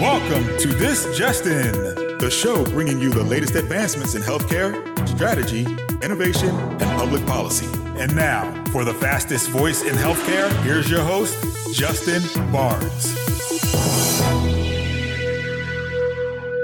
Welcome 0.00 0.58
to 0.58 0.68
This 0.68 1.16
Just 1.16 1.46
In, 1.46 1.72
the 2.18 2.28
show 2.28 2.64
bringing 2.64 3.00
you 3.00 3.10
the 3.10 3.22
latest 3.22 3.54
advancements 3.54 4.16
in 4.16 4.22
healthcare, 4.22 4.74
strategy, 5.08 5.64
innovation, 6.02 6.48
and 6.48 6.98
public 6.98 7.24
policy. 7.26 7.68
And 7.96 8.14
now, 8.16 8.64
for 8.72 8.84
the 8.84 8.94
fastest 8.94 9.50
voice 9.50 9.82
in 9.82 9.94
healthcare, 9.94 10.50
here's 10.64 10.90
your 10.90 11.02
host, 11.02 11.38
Justin 11.72 12.22
Barnes. 12.50 14.53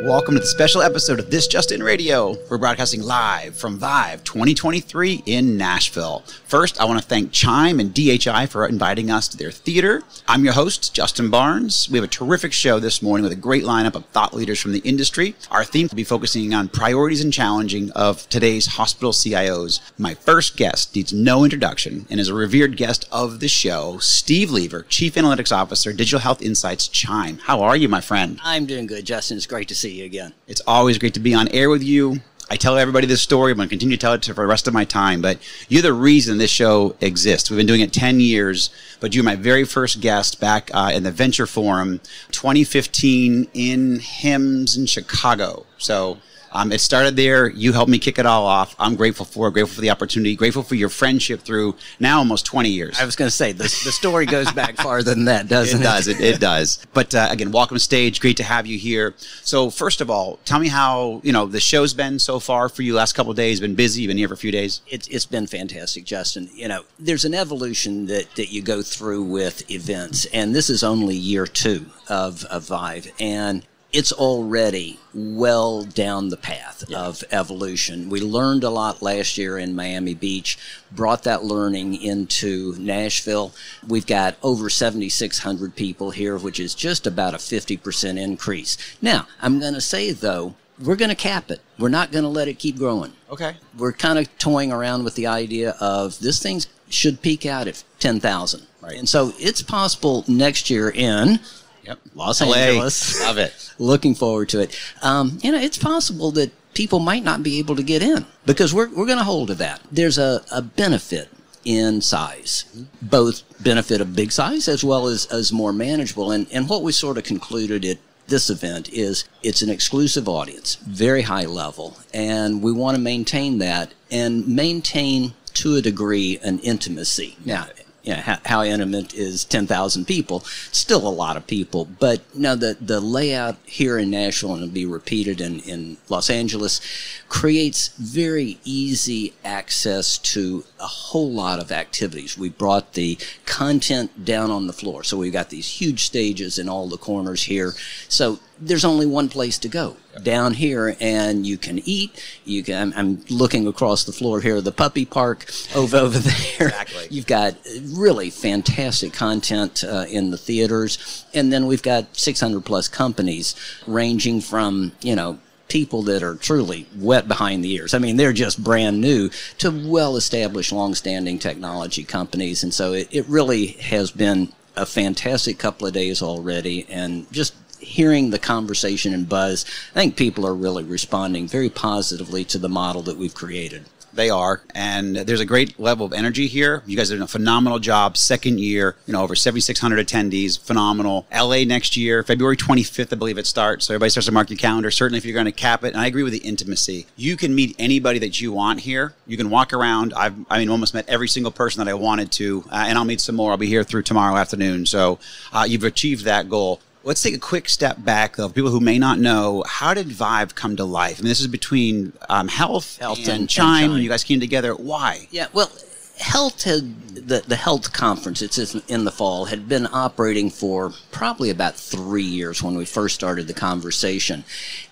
Welcome 0.03 0.33
to 0.35 0.41
the 0.41 0.47
special 0.47 0.81
episode 0.81 1.19
of 1.19 1.31
This 1.31 1.47
Just 1.47 1.73
In 1.73 1.83
Radio. 1.83 2.35
We're 2.49 2.57
broadcasting 2.57 3.03
live 3.03 3.55
from 3.55 3.77
Vive 3.77 4.25
2023 4.25 5.25
in 5.27 5.59
Nashville. 5.59 6.25
First, 6.47 6.81
I 6.81 6.87
want 6.87 6.99
to 7.03 7.07
thank 7.07 7.33
Chime 7.33 7.79
and 7.81 7.93
DHI 7.93 8.47
for 8.47 8.67
inviting 8.67 9.11
us 9.11 9.29
to 9.29 9.37
their 9.37 9.51
theater. 9.51 10.03
I'm 10.27 10.43
your 10.43 10.55
host, 10.55 10.95
Justin 10.95 11.29
Barnes. 11.29 11.87
We 11.91 11.99
have 11.99 12.05
a 12.05 12.09
terrific 12.09 12.55
show 12.55 12.81
this 12.81 13.03
morning 13.03 13.25
with 13.25 13.33
a 13.33 13.37
great 13.37 13.63
lineup 13.63 13.95
of 13.95 14.07
thought 14.07 14.33
leaders 14.33 14.59
from 14.59 14.73
the 14.73 14.79
industry. 14.81 15.35
Our 15.51 15.65
theme 15.65 15.87
will 15.91 15.97
be 15.97 16.05
focusing 16.05 16.55
on 16.55 16.69
priorities 16.69 17.23
and 17.23 17.31
challenging 17.31 17.91
of 17.93 18.27
today's 18.31 18.67
hospital 18.67 19.13
CIOs. 19.13 19.81
My 19.99 20.15
first 20.15 20.57
guest 20.57 20.97
needs 20.97 21.13
no 21.13 21.45
introduction 21.45 22.07
and 22.09 22.19
is 22.19 22.29
a 22.29 22.35
revered 22.35 22.79
guest 22.79 23.07
of 23.13 23.41
the 23.41 23.49
show, 23.49 23.99
Steve 23.99 24.51
Lieber, 24.51 24.85
Chief 24.85 25.15
Analytics 25.15 25.55
Officer, 25.55 25.93
Digital 25.93 26.21
Health 26.21 26.41
Insights, 26.41 26.89
Chime. 26.89 27.39
How 27.39 27.61
are 27.61 27.77
you, 27.77 27.89
my 27.89 28.01
friend? 28.01 28.41
I'm 28.43 28.65
doing 28.65 28.87
good, 28.87 29.05
Justin. 29.05 29.37
It's 29.37 29.47
great 29.47 29.69
to 29.69 29.75
see 29.75 29.90
you 29.93 30.05
again. 30.05 30.35
It's 30.47 30.63
always 30.67 30.99
great 30.99 31.15
to 31.15 31.21
be 31.21 31.35
on 31.35 31.49
air 31.49 31.71
with 31.71 31.83
you. 31.83 32.21
I 32.53 32.57
tell 32.57 32.77
everybody 32.77 33.07
this 33.07 33.23
story. 33.23 33.53
I'm 33.53 33.59
going 33.59 33.69
to 33.69 33.73
continue 33.73 33.97
to 33.97 34.01
tell 34.01 34.13
it 34.13 34.25
for 34.25 34.35
the 34.35 34.47
rest 34.47 34.67
of 34.67 34.75
my 34.75 34.85
time. 34.85 35.23
But 35.23 35.39
you're 35.69 35.83
the 35.83 35.93
reason 35.93 36.39
this 36.39 36.51
show 36.51 36.97
exists. 37.01 37.49
We've 37.49 37.57
been 37.57 37.67
doing 37.67 37.81
it 37.81 37.93
10 37.93 38.19
years, 38.19 38.71
but 38.99 39.15
you're 39.15 39.23
my 39.23 39.37
very 39.37 39.65
first 39.65 40.01
guest 40.01 40.41
back 40.41 40.69
uh, 40.75 40.91
in 40.93 41.05
the 41.05 41.13
Venture 41.13 41.47
Forum 41.47 42.01
2015 42.33 43.49
in 43.55 44.01
HIMSS 44.01 44.77
in 44.77 44.87
Chicago. 44.87 45.65
So 45.79 46.19
um, 46.53 46.73
it 46.73 46.81
started 46.81 47.17
there. 47.17 47.49
You 47.49 47.73
helped 47.73 47.91
me 47.91 47.99
kick 47.99 48.19
it 48.19 48.27
all 48.27 48.47
off. 48.47 48.75
I'm 48.79 48.97
grateful 48.97 49.25
for 49.25 49.49
it, 49.49 49.53
grateful 49.53 49.77
for 49.77 49.81
the 49.81 49.91
opportunity, 49.91 50.35
grateful 50.35 50.63
for 50.63 50.75
your 50.75 50.89
friendship 50.89 51.41
through 51.41 51.77
now 51.99 52.19
almost 52.19 52.47
20 52.47 52.69
years. 52.69 52.99
I 52.99 53.05
was 53.05 53.17
going 53.17 53.29
to 53.29 53.35
say, 53.35 53.53
the, 53.53 53.65
the 53.65 53.93
story 53.93 54.27
goes 54.27 54.51
back 54.53 54.77
farther 54.83 55.15
than 55.15 55.27
that, 55.27 55.49
doesn't 55.49 55.79
it? 55.79 55.83
It 55.83 55.85
does. 55.85 56.09
It, 56.09 56.21
it 56.21 56.41
does. 56.41 56.85
But 56.93 57.15
uh, 57.15 57.29
again, 57.31 57.53
welcome 57.53 57.79
stage. 57.79 58.21
Great 58.21 58.37
to 58.39 58.43
have 58.43 58.67
you 58.67 58.79
here. 58.79 59.15
So 59.43 59.71
first 59.71 60.01
of 60.01 60.11
all, 60.11 60.39
tell 60.45 60.59
me 60.59 60.69
how, 60.69 61.21
you 61.25 61.33
know, 61.33 61.47
the 61.47 61.61
show's 61.61 61.95
been 61.95 62.19
so 62.19 62.41
far 62.41 62.69
for 62.69 62.83
you 62.83 62.95
last 62.95 63.13
couple 63.13 63.31
of 63.31 63.37
days. 63.37 63.61
Been 63.61 63.75
busy. 63.75 64.07
Been 64.07 64.19
here 64.19 64.29
for 64.29 64.35
a 64.35 64.39
few 64.39 64.53
days. 64.53 64.81
It's, 64.89 65.07
it's 65.09 65.27
been 65.27 65.47
fantastic, 65.47 66.05
Justin. 66.05 66.51
You 66.53 66.69
know, 66.69 66.85
there's 66.99 67.25
an 67.25 67.35
evolution 67.35 68.07
that, 68.07 68.35
that 68.37 68.53
you 68.53 68.63
go 68.63 68.83
through 68.83 69.23
with 69.25 69.71
events, 69.71 70.27
and 70.27 70.55
this 70.55 70.69
is 70.69 70.83
only 70.83 71.15
year 71.15 71.47
two 71.47 71.87
of, 72.09 72.45
of 72.47 72.67
Vive. 72.67 73.13
And 73.21 73.65
it's 73.93 74.13
already 74.13 74.99
well 75.13 75.83
down 75.83 76.29
the 76.29 76.37
path 76.37 76.85
yeah. 76.89 77.01
of 77.01 77.25
evolution. 77.33 78.09
We 78.09 78.21
learned 78.21 78.65
a 78.65 78.71
lot 78.71 79.03
last 79.03 79.37
year 79.37 79.59
in 79.59 79.75
Miami 79.75 80.15
Beach, 80.15 80.59
brought 80.93 81.25
that 81.25 81.45
learning 81.45 82.01
into 82.01 82.77
Nashville. 82.79 83.53
We've 83.87 84.07
got 84.07 84.37
over 84.43 84.71
7,600 84.71 85.75
people 85.75 86.13
here, 86.13 86.39
which 86.39 86.61
is 86.61 86.75
just 86.75 87.07
about 87.07 87.35
a 87.35 87.39
50% 87.39 88.19
increase. 88.19 88.77
Now, 89.03 89.27
I'm 89.43 89.59
going 89.59 89.75
to 89.75 89.81
say 89.81 90.13
though, 90.13 90.55
we're 90.83 90.97
going 90.97 91.11
to 91.11 91.17
cap 91.17 91.51
it. 91.51 91.61
We're 91.79 91.89
not 91.89 92.13
going 92.13 92.23
to 92.23 92.29
let 92.29 92.49
it 92.49 92.59
keep 92.59 92.79
growing. 92.79 93.13
Okay. 93.31 93.57
We're 93.77 93.93
kind 93.93 94.19
of 94.19 94.39
toying 94.39 94.73
around 94.73 95.05
with 95.05 95.15
the 95.15 95.27
idea 95.27 95.77
of 95.81 96.19
this 96.21 96.43
thing 96.43 96.61
should 96.89 97.23
peak 97.23 97.45
out 97.47 97.69
at 97.69 97.85
10,000. 97.99 98.67
Right. 98.83 98.97
And 98.97 99.09
so 99.09 99.33
it's 99.39 99.63
possible 99.63 100.25
next 100.27 100.71
year 100.71 100.91
in 100.91 101.41
Yep. 101.85 101.99
Los 102.15 102.41
LA. 102.41 102.55
Angeles. 102.55 103.21
Love 103.21 103.39
it. 103.39 103.75
Looking 103.79 104.15
forward 104.15 104.49
to 104.51 104.61
it. 104.61 104.79
Um, 105.03 105.39
you 105.43 105.53
know, 105.53 105.59
it's 105.59 105.79
possible 105.79 106.31
that 106.33 106.53
people 106.75 106.99
might 106.99 107.25
not 107.25 107.43
be 107.43 107.59
able 107.59 107.77
to 107.77 107.83
get 107.83 108.03
in 108.03 108.27
because 108.47 108.73
we're, 108.73 108.89
we're 108.89 109.07
going 109.07 109.19
to 109.19 109.25
hold 109.25 109.49
to 109.49 109.55
that. 109.57 109.81
There's 109.91 110.19
a, 110.19 110.43
a 110.53 110.63
benefit 110.63 111.29
in 111.65 112.01
size, 112.01 112.65
both 113.03 113.43
benefit 113.63 114.01
of 114.01 114.17
big 114.17 114.33
size 114.33 114.69
as 114.69 114.83
well 114.83 115.07
as, 115.07 115.27
as 115.27 115.53
more 115.53 115.73
manageable. 115.73 116.31
And, 116.31 116.47
and 116.53 116.69
what 116.69 116.83
we 116.83 116.93
sort 116.93 117.19
of 117.19 117.25
concluded 117.25 117.85
at 117.85 117.99
this 118.29 118.49
event 118.49 118.89
is 118.93 119.25
it's 119.43 119.61
an 119.61 119.69
exclusive 119.69 120.29
audience, 120.29 120.77
very 120.77 121.23
high 121.23 121.45
level, 121.45 121.99
and 122.15 122.63
we 122.63 122.73
want 122.73 122.97
to 122.97 123.03
maintain 123.03 123.59
that 123.59 123.93
and 124.11 124.47
maintain 124.49 125.35
to 125.55 125.77
a 125.77 125.83
degree 125.83 126.39
an 126.43 126.61
intimacy. 126.61 127.37
Now, 127.45 127.67
you 128.03 128.15
know, 128.15 128.21
how, 128.21 128.39
how, 128.45 128.63
intimate 128.63 129.15
is 129.15 129.45
10,000 129.45 130.07
people? 130.07 130.41
Still 130.41 131.07
a 131.07 131.11
lot 131.11 131.37
of 131.37 131.47
people. 131.47 131.85
But 131.99 132.23
now 132.35 132.55
the, 132.55 132.77
the 132.81 133.01
layout 133.01 133.57
here 133.65 133.99
in 133.99 134.11
Nashville 134.11 134.55
and 134.55 134.63
it'll 134.63 134.73
be 134.73 134.87
repeated 134.87 135.41
in, 135.41 135.61
in 135.61 135.99
Los 136.09 136.31
Angeles 136.31 136.81
creates 137.29 137.89
very 137.99 138.59
easy 138.65 139.35
access 139.45 140.19
to 140.19 140.65
a 140.79 140.87
whole 140.87 141.31
lot 141.31 141.61
of 141.61 141.71
activities. 141.71 142.39
We 142.39 142.49
brought 142.49 142.95
the 142.95 143.19
content 143.45 144.25
down 144.25 144.51
on 144.51 144.67
the 144.67 144.73
floor. 144.73 145.05
So 145.05 145.19
we've 145.19 145.33
got 145.33 145.51
these 145.51 145.69
huge 145.81 146.05
stages 146.05 146.59
in 146.59 146.69
all 146.69 146.89
the 146.89 146.97
corners 146.97 147.45
here. 147.45 147.75
So 148.09 148.41
there's 148.61 148.85
only 148.85 149.07
one 149.07 149.29
place 149.29 149.59
to 149.59 149.69
go 149.69 149.97
yep. 150.13 150.23
down 150.23 150.55
here 150.55 150.97
and 151.01 151.47
you 151.47 151.57
can 151.57 151.81
eat 151.85 152.23
you 152.45 152.63
can 152.63 152.93
I'm, 152.93 152.99
I'm, 152.99 153.25
looking 153.31 153.67
across 153.67 154.05
the 154.05 154.13
floor 154.13 154.41
here 154.41 154.61
the 154.61 154.73
puppy 154.73 155.05
park 155.05 155.51
over 155.75 155.97
over 155.97 156.19
there 156.19 156.69
exactly. 156.69 157.07
you've 157.11 157.27
got 157.27 157.57
really 157.93 158.31
fantastic 158.31 159.13
content 159.13 159.85
uh, 159.85 160.07
in 160.09 160.31
the 160.31 160.39
theaters 160.39 161.25
and 161.35 161.53
then 161.53 161.67
we've 161.67 161.83
got 161.83 162.17
600 162.17 162.65
plus 162.65 162.89
companies 162.89 163.55
ranging 163.87 164.41
from 164.41 164.93
you 165.01 165.17
know 165.17 165.39
people 165.69 166.03
that 166.03 166.23
are 166.23 166.35
truly 166.35 166.85
wet 166.97 167.29
behind 167.29 167.65
the 167.65 167.73
ears. 167.73 167.95
I 167.95 167.99
mean, 167.99 168.17
they're 168.17 168.33
just 168.33 168.63
brand 168.63 169.01
new 169.01 169.31
to 169.59 169.71
well 169.71 170.17
established, 170.17 170.73
long 170.73 170.97
standing 170.97 171.39
technology 171.39 172.03
companies. 172.03 172.65
And 172.65 172.75
so 172.75 172.93
it, 172.93 173.09
it 173.13 173.25
really 173.29 173.69
has 173.69 174.11
been 174.11 174.53
a 174.77 174.85
fantastic 174.85 175.59
couple 175.59 175.87
of 175.87 175.93
days 175.93 176.23
already 176.23 176.87
and 176.89 177.31
just 177.33 177.55
hearing 177.81 178.31
the 178.31 178.39
conversation 178.39 179.13
and 179.15 179.29
buzz, 179.29 179.65
I 179.95 180.01
think 180.01 180.17
people 180.17 180.47
are 180.47 180.55
really 180.55 180.85
responding 180.85 181.49
very 181.49 181.71
positively 181.71 182.45
to 182.47 182.59
the 182.59 182.69
model 182.69 183.03
that 183.03 183.17
we've 183.17 183.35
created. 183.35 183.85
They 184.13 184.31
are, 184.31 184.61
and 184.75 185.17
there's 185.17 185.41
a 185.41 185.45
great 185.45 185.79
level 185.79 186.05
of 186.05 186.13
energy 186.13 186.47
here. 186.47 186.83
You 186.87 186.97
guys 186.97 187.11
are 187.11 187.15
doing 187.15 187.23
a 187.23 187.29
phenomenal 187.29 187.79
job. 187.79 188.17
Second 188.17 188.59
year, 188.59 188.97
you 189.07 189.13
know, 189.13 189.23
over 189.23 189.35
7,600 189.35 190.07
attendees, 190.07 190.59
phenomenal. 190.59 191.27
LA 191.33 191.65
next 191.65 191.97
year, 191.97 192.23
February 192.23 192.57
25th, 192.57 193.13
I 193.13 193.17
believe 193.17 193.39
it 193.39 193.47
starts. 193.47 193.87
So 193.87 193.95
everybody 193.95 194.11
starts 194.11 194.27
to 194.27 194.33
mark 194.33 194.51
your 194.51 194.57
calendar. 194.57 194.91
Certainly, 194.91 195.19
if 195.19 195.25
you're 195.25 195.35
going 195.35 195.47
to 195.47 195.53
cap 195.53 195.85
it, 195.85 195.93
and 195.95 196.01
I 196.01 196.07
agree 196.07 196.23
with 196.23 196.33
the 196.33 196.41
intimacy. 196.41 197.07
You 197.17 197.37
can 197.37 197.55
meet 197.55 197.77
anybody 197.79 198.19
that 198.19 198.41
you 198.41 198.53
want 198.53 198.81
here. 198.81 199.15
You 199.27 199.37
can 199.37 199.49
walk 199.49 199.73
around. 199.73 200.13
I've, 200.15 200.35
I 200.51 200.59
mean, 200.59 200.71
almost 200.71 200.93
met 200.93 201.09
every 201.09 201.29
single 201.29 201.53
person 201.53 201.85
that 201.85 201.91
I 201.91 201.95
wanted 201.95 202.33
to, 202.33 202.65
uh, 202.71 202.87
and 202.89 202.99
I'll 202.99 203.05
meet 203.05 203.21
some 203.21 203.37
more. 203.37 203.53
I'll 203.53 203.59
be 203.59 203.69
here 203.69 203.85
through 203.85 204.03
tomorrow 204.03 204.37
afternoon. 204.37 204.87
So 204.87 205.21
uh, 205.53 205.67
you've 205.69 205.85
achieved 205.85 206.25
that 206.25 206.49
goal. 206.49 206.81
Let's 207.03 207.23
take 207.23 207.35
a 207.35 207.39
quick 207.39 207.69
step 207.69 208.05
back, 208.05 208.37
though. 208.37 208.49
for 208.49 208.55
People 208.55 208.71
who 208.71 208.81
may 208.81 208.99
not 208.99 209.19
know, 209.19 209.65
how 209.67 209.95
did 209.95 210.09
Vive 210.09 210.55
come 210.55 210.77
to 210.77 210.85
life? 210.85 211.19
I 211.19 211.23
mean, 211.23 211.29
this 211.29 211.41
is 211.41 211.47
between 211.47 212.13
um, 212.29 212.49
HLTH, 212.49 212.99
HLTH 212.99 213.19
and, 213.19 213.29
and 213.29 213.49
Chime. 213.49 213.85
and 213.85 213.93
Chime. 213.95 214.03
You 214.03 214.09
guys 214.09 214.25
came 214.25 214.41
together. 214.41 214.75
Why? 214.75 215.27
Yeah, 215.31 215.47
well, 215.53 215.71
HLTH 216.19 216.63
had 216.65 217.15
the 217.15 217.43
the 217.47 217.55
HLTH 217.55 217.93
conference. 217.93 218.43
It's 218.43 218.75
in 218.75 219.05
the 219.05 219.11
fall 219.11 219.47
had 219.47 219.69
been 219.69 219.89
operating 219.91 220.51
for 220.51 220.93
probably 221.11 221.49
about 221.49 221.77
three 221.77 222.23
years 222.23 222.63
when 222.63 222.77
we 222.77 222.85
first 222.85 223.15
started 223.15 223.47
the 223.47 223.55
conversation, 223.55 224.45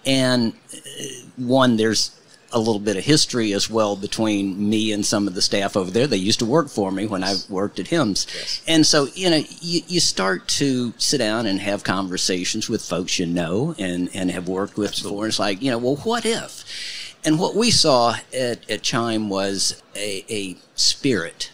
and 0.07 0.55
uh, 0.73 0.79
one 1.37 1.77
there's 1.77 2.18
a 2.53 2.59
little 2.59 2.79
bit 2.79 2.97
of 2.97 3.05
history 3.05 3.53
as 3.53 3.69
well 3.69 3.95
between 3.95 4.69
me 4.69 4.93
and 4.93 5.05
some 5.05 5.29
of 5.29 5.35
the 5.35 5.43
staff 5.43 5.77
over 5.77 5.91
there. 5.91 6.07
They 6.07 6.17
used 6.17 6.39
to 6.39 6.47
work 6.47 6.69
for 6.69 6.91
me 6.91 7.07
when 7.07 7.23
I 7.23 7.35
worked 7.49 7.79
at 7.79 7.87
HIMSS. 7.87 8.27
Yes. 8.35 8.63
And 8.67 8.87
so, 8.87 9.09
you 9.15 9.31
know, 9.31 9.43
you, 9.61 9.83
you 9.87 10.01
start 10.01 10.49
to 10.49 10.95
sit 10.97 11.19
down 11.19 11.47
and 11.47 11.61
have 11.61 11.85
conversations 11.85 12.69
with 12.69 12.83
folks 12.83 13.19
you 13.19 13.27
know 13.27 13.75
and, 13.79 14.09
and 14.15 14.31
have 14.31 14.49
worked 14.49 14.77
with 14.77 14.91
Absolutely. 14.91 15.15
before. 15.15 15.25
And 15.25 15.31
it's 15.31 15.39
like, 15.39 15.63
you 15.63 15.71
know, 15.71 15.79
well, 15.79 15.97
what 15.97 16.25
if? 16.25 16.65
And 17.25 17.39
what 17.39 17.55
we 17.55 17.71
saw 17.71 18.17
at, 18.33 18.69
at 18.71 18.83
Chime 18.83 19.29
was 19.29 19.83
a, 19.95 20.25
a 20.31 20.57
spirit 20.75 21.51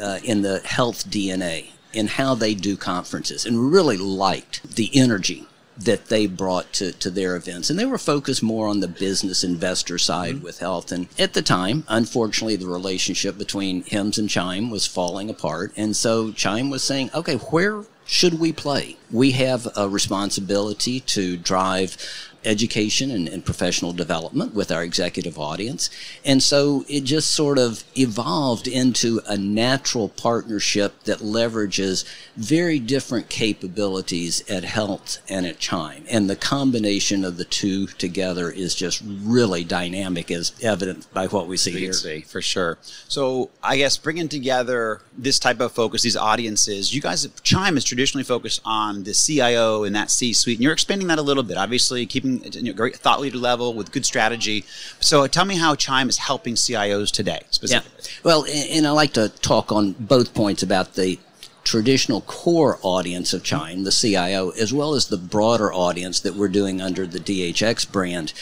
uh, 0.00 0.20
in 0.24 0.42
the 0.42 0.60
health 0.60 1.10
DNA 1.10 1.70
in 1.92 2.06
how 2.06 2.34
they 2.34 2.54
do 2.54 2.76
conferences 2.76 3.44
and 3.44 3.72
really 3.72 3.96
liked 3.96 4.76
the 4.76 4.90
energy 4.94 5.46
that 5.80 6.06
they 6.06 6.26
brought 6.26 6.72
to, 6.74 6.92
to 6.92 7.10
their 7.10 7.36
events. 7.36 7.70
And 7.70 7.78
they 7.78 7.86
were 7.86 7.98
focused 7.98 8.42
more 8.42 8.68
on 8.68 8.80
the 8.80 8.88
business 8.88 9.42
investor 9.42 9.98
side 9.98 10.36
mm-hmm. 10.36 10.44
with 10.44 10.58
health. 10.58 10.92
And 10.92 11.08
at 11.18 11.32
the 11.32 11.42
time, 11.42 11.84
unfortunately, 11.88 12.56
the 12.56 12.66
relationship 12.66 13.38
between 13.38 13.84
HIMSS 13.84 14.18
and 14.18 14.28
Chime 14.28 14.70
was 14.70 14.86
falling 14.86 15.30
apart. 15.30 15.72
And 15.76 15.96
so 15.96 16.32
Chime 16.32 16.70
was 16.70 16.82
saying, 16.82 17.10
okay, 17.14 17.36
where 17.36 17.84
should 18.04 18.40
we 18.40 18.52
play? 18.52 18.96
We 19.10 19.32
have 19.32 19.68
a 19.76 19.88
responsibility 19.88 21.00
to 21.00 21.36
drive 21.36 21.96
education 22.44 23.10
and, 23.10 23.28
and, 23.28 23.44
professional 23.44 23.92
development 23.92 24.54
with 24.54 24.70
our 24.70 24.82
executive 24.82 25.38
audience. 25.38 25.90
And 26.24 26.42
so 26.42 26.84
it 26.88 27.02
just 27.02 27.32
sort 27.32 27.58
of 27.58 27.84
evolved 27.96 28.68
into 28.68 29.20
a 29.26 29.36
natural 29.36 30.08
partnership 30.08 31.04
that 31.04 31.18
leverages 31.18 32.04
very 32.36 32.78
different 32.78 33.28
capabilities 33.28 34.48
at 34.48 34.62
HLTH 34.62 35.18
and 35.28 35.46
at 35.46 35.58
Chime. 35.58 36.04
And 36.10 36.30
the 36.30 36.36
combination 36.36 37.24
of 37.24 37.36
the 37.36 37.44
two 37.44 37.86
together 37.86 38.50
is 38.50 38.74
just 38.74 39.02
really 39.04 39.64
dynamic, 39.64 40.30
as 40.30 40.52
evident 40.62 41.12
by 41.12 41.26
what 41.26 41.46
we 41.46 41.56
see 41.56 41.72
here. 41.72 41.92
See, 41.92 42.20
for 42.20 42.40
sure. 42.40 42.78
So 43.08 43.50
I 43.62 43.76
guess 43.76 43.96
bringing 43.96 44.28
together 44.28 45.02
this 45.16 45.38
type 45.38 45.60
of 45.60 45.72
focus, 45.72 46.02
these 46.02 46.16
audiences, 46.16 46.94
you 46.94 47.00
guys, 47.00 47.24
at 47.24 47.42
Chime 47.42 47.76
is 47.76 47.84
traditionally 47.84 48.24
focused 48.24 48.60
on 48.64 49.04
the 49.04 49.12
CIO 49.12 49.84
and 49.84 49.94
that 49.94 50.10
C-suite, 50.10 50.58
and 50.58 50.62
you're 50.62 50.72
expanding 50.72 51.08
that 51.08 51.18
a 51.18 51.22
little 51.22 51.42
bit. 51.42 51.56
Obviously, 51.56 52.06
keeping 52.06 52.29
you 52.38 52.62
know, 52.62 52.72
great 52.72 52.96
thought 52.96 53.20
leader 53.20 53.38
level 53.38 53.74
with 53.74 53.92
good 53.92 54.06
strategy. 54.06 54.64
So 55.00 55.26
tell 55.26 55.44
me 55.44 55.56
how 55.56 55.74
Chime 55.74 56.08
is 56.08 56.18
helping 56.18 56.54
CIOs 56.54 57.10
today, 57.10 57.40
specifically. 57.50 57.90
Yeah. 57.98 58.20
Well, 58.24 58.46
and 58.46 58.86
I 58.86 58.90
like 58.90 59.12
to 59.14 59.28
talk 59.28 59.72
on 59.72 59.92
both 59.92 60.34
points 60.34 60.62
about 60.62 60.94
the 60.94 61.18
traditional 61.64 62.22
core 62.22 62.78
audience 62.82 63.32
of 63.32 63.42
Chime, 63.42 63.84
the 63.84 63.92
CIO, 63.92 64.50
as 64.50 64.72
well 64.72 64.94
as 64.94 65.08
the 65.08 65.16
broader 65.16 65.72
audience 65.72 66.20
that 66.20 66.34
we're 66.34 66.48
doing 66.48 66.80
under 66.80 67.06
the 67.06 67.20
DHX 67.20 67.90
brand. 67.90 68.32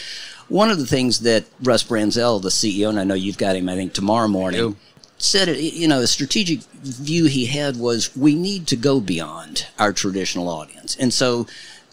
One 0.47 0.71
of 0.71 0.79
the 0.79 0.87
things 0.87 1.19
that 1.19 1.45
Russ 1.61 1.83
Branzell, 1.83 2.41
the 2.41 2.49
CEO, 2.49 2.89
and 2.89 2.99
I 2.99 3.03
know 3.03 3.13
you've 3.13 3.37
got 3.37 3.55
him, 3.55 3.69
I 3.69 3.75
think, 3.75 3.93
tomorrow 3.93 4.27
morning, 4.27 4.77
said, 5.19 5.49
uh, 5.49 5.51
you 5.51 5.87
know, 5.87 6.01
the 6.01 6.07
strategic 6.07 6.61
view 6.81 7.25
he 7.25 7.45
had 7.45 7.77
was 7.77 8.15
we 8.15 8.33
need 8.33 8.67
to 8.67 8.75
go 8.75 8.99
beyond 8.99 9.67
our 9.77 9.93
traditional 9.93 10.49
audience. 10.49 10.95
And 10.95 11.13
so 11.13 11.45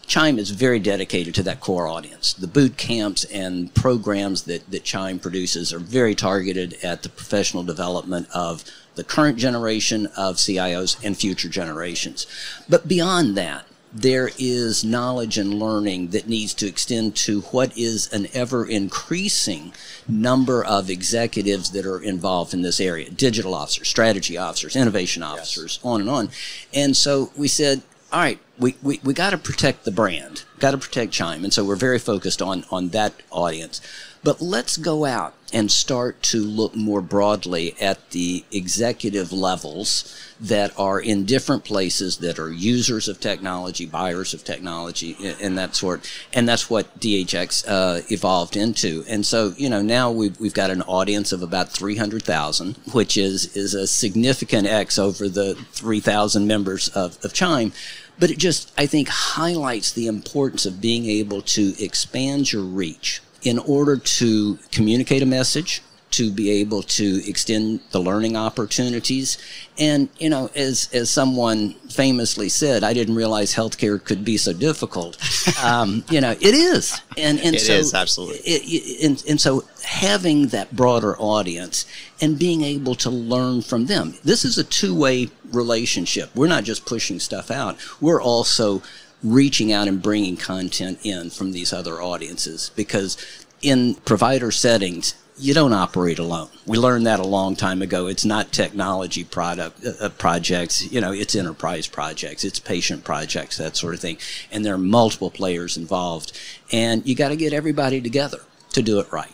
Chime 0.07 0.39
is 0.39 0.51
very 0.51 0.79
dedicated 0.79 1.35
to 1.35 1.43
that 1.43 1.59
core 1.59 1.87
audience. 1.87 2.33
The 2.33 2.47
boot 2.47 2.77
camps 2.77 3.25
and 3.25 3.73
programs 3.73 4.43
that, 4.43 4.71
that 4.71 4.85
Chime 4.85 5.19
produces 5.19 5.73
are 5.73 5.79
very 5.79 6.15
targeted 6.15 6.77
at 6.81 7.03
the 7.03 7.09
professional 7.09 7.63
development 7.63 8.29
of 8.33 8.63
the 8.95 9.03
current 9.03 9.37
generation 9.37 10.07
of 10.17 10.37
CIOs 10.37 11.03
and 11.03 11.15
future 11.15 11.49
generations. 11.49 12.25
But 12.69 12.87
beyond 12.87 13.35
that, 13.35 13.65
there 13.93 14.29
is 14.37 14.83
knowledge 14.83 15.37
and 15.37 15.53
learning 15.53 16.09
that 16.09 16.27
needs 16.27 16.53
to 16.53 16.67
extend 16.67 17.15
to 17.15 17.41
what 17.41 17.77
is 17.77 18.11
an 18.13 18.27
ever 18.33 18.65
increasing 18.65 19.73
number 20.07 20.63
of 20.63 20.89
executives 20.89 21.71
that 21.71 21.85
are 21.85 21.99
involved 21.99 22.53
in 22.53 22.61
this 22.61 22.79
area 22.79 23.09
digital 23.09 23.53
officers, 23.53 23.87
strategy 23.87 24.37
officers, 24.37 24.75
innovation 24.75 25.23
officers, 25.23 25.79
yes. 25.81 25.85
on 25.85 26.01
and 26.01 26.09
on. 26.09 26.29
And 26.73 26.95
so 26.95 27.31
we 27.35 27.47
said, 27.47 27.81
all 28.11 28.19
right, 28.19 28.39
we, 28.59 28.75
we, 28.81 29.13
got 29.13 29.31
to 29.31 29.37
protect 29.37 29.85
the 29.85 29.91
brand, 29.91 30.43
got 30.59 30.71
to 30.71 30.77
protect 30.77 31.11
Chime. 31.11 31.43
And 31.43 31.53
so 31.53 31.63
we're 31.63 31.75
very 31.75 31.99
focused 31.99 32.41
on, 32.41 32.65
on 32.71 32.89
that 32.89 33.13
audience. 33.31 33.81
But 34.23 34.41
let's 34.41 34.77
go 34.77 35.05
out 35.05 35.35
and 35.53 35.71
start 35.71 36.21
to 36.21 36.39
look 36.39 36.75
more 36.75 37.01
broadly 37.01 37.75
at 37.79 38.09
the 38.09 38.43
executive 38.51 39.31
levels 39.31 40.13
that 40.41 40.77
are 40.77 40.99
in 40.99 41.23
different 41.23 41.63
places 41.63 42.17
that 42.17 42.37
are 42.37 42.51
users 42.51 43.07
of 43.07 43.19
technology, 43.19 43.85
buyers 43.85 44.33
of 44.33 44.43
technology, 44.43 45.15
and 45.41 45.57
that 45.57 45.75
sort. 45.75 46.11
And 46.33 46.49
that's 46.49 46.69
what 46.69 46.99
DHX 46.99 47.63
uh, 47.67 48.01
evolved 48.09 48.57
into. 48.57 49.05
And 49.07 49.25
so, 49.25 49.53
you 49.55 49.69
know, 49.69 49.81
now 49.81 50.11
we've, 50.11 50.37
we've 50.39 50.53
got 50.53 50.71
an 50.71 50.81
audience 50.81 51.31
of 51.31 51.41
about 51.41 51.69
300,000, 51.69 52.75
which 52.91 53.15
is, 53.15 53.55
is 53.55 53.73
a 53.73 53.87
significant 53.87 54.67
X 54.67 54.99
over 54.99 55.29
the 55.29 55.55
3,000 55.71 56.45
members 56.45 56.89
of, 56.89 57.23
of 57.23 57.33
Chime. 57.33 57.71
But 58.19 58.31
it 58.31 58.37
just, 58.37 58.71
I 58.77 58.85
think, 58.85 59.09
highlights 59.09 59.91
the 59.91 60.07
importance 60.07 60.65
of 60.65 60.81
being 60.81 61.05
able 61.05 61.41
to 61.43 61.75
expand 61.83 62.51
your 62.51 62.63
reach 62.63 63.21
in 63.43 63.59
order 63.59 63.97
to 63.97 64.57
communicate 64.71 65.21
a 65.21 65.27
message, 65.27 65.81
to 66.17 66.31
be 66.31 66.49
able 66.49 66.81
to 66.81 67.21
extend 67.29 67.79
the 67.91 67.99
learning 67.99 68.35
opportunities. 68.35 69.37
And, 69.77 70.09
you 70.17 70.31
know, 70.31 70.49
as, 70.55 70.89
as 70.91 71.11
someone 71.11 71.73
famously 71.89 72.49
said, 72.49 72.83
I 72.83 72.93
didn't 72.93 73.13
realize 73.13 73.53
healthcare 73.53 74.03
could 74.03 74.25
be 74.25 74.37
so 74.37 74.53
difficult. 74.53 75.17
Um, 75.63 76.03
you 76.11 76.21
know, 76.21 76.31
it 76.31 76.53
is. 76.53 77.01
And, 77.17 77.39
and 77.39 77.55
it 77.55 77.61
so, 77.61 77.73
is, 77.73 77.93
absolutely. 77.93 78.39
It, 78.39 79.03
and, 79.03 79.23
and 79.27 79.41
so 79.41 79.63
having 79.83 80.47
that 80.47 80.75
broader 80.75 81.17
audience 81.17 81.85
and 82.21 82.37
being 82.37 82.61
able 82.63 82.93
to 82.95 83.09
learn 83.09 83.61
from 83.61 83.87
them. 83.87 84.13
This 84.23 84.45
is 84.45 84.57
a 84.57 84.63
two 84.63 84.93
way 84.93 85.29
relationship. 85.51 86.35
We're 86.35 86.47
not 86.47 86.63
just 86.63 86.85
pushing 86.85 87.19
stuff 87.19 87.49
out, 87.49 87.77
we're 87.99 88.21
also 88.21 88.83
reaching 89.23 89.71
out 89.71 89.87
and 89.87 90.01
bringing 90.01 90.37
content 90.37 90.99
in 91.03 91.29
from 91.29 91.53
these 91.53 91.73
other 91.73 92.01
audiences 92.01 92.69
because 92.75 93.17
in 93.61 93.95
provider 93.95 94.51
settings, 94.51 95.15
you 95.39 95.53
don't 95.53 95.73
operate 95.73 96.19
alone. 96.19 96.49
We 96.65 96.77
learned 96.77 97.05
that 97.05 97.19
a 97.19 97.27
long 97.27 97.55
time 97.55 97.81
ago. 97.81 98.07
It's 98.07 98.25
not 98.25 98.51
technology 98.51 99.23
product 99.23 99.85
uh, 99.85 99.91
uh, 100.05 100.09
projects, 100.09 100.91
you 100.91 100.99
know, 100.99 101.11
it's 101.11 101.35
enterprise 101.35 101.87
projects, 101.87 102.43
it's 102.43 102.59
patient 102.59 103.03
projects, 103.03 103.57
that 103.57 103.75
sort 103.75 103.93
of 103.93 103.99
thing. 103.99 104.17
And 104.51 104.65
there 104.65 104.73
are 104.73 104.79
multiple 104.79 105.31
players 105.31 105.77
involved. 105.77 106.37
And 106.71 107.05
you 107.05 107.15
got 107.15 107.29
to 107.29 107.35
get 107.35 107.53
everybody 107.53 108.01
together 108.01 108.39
to 108.73 108.81
do 108.81 108.99
it 108.99 109.11
right. 109.11 109.31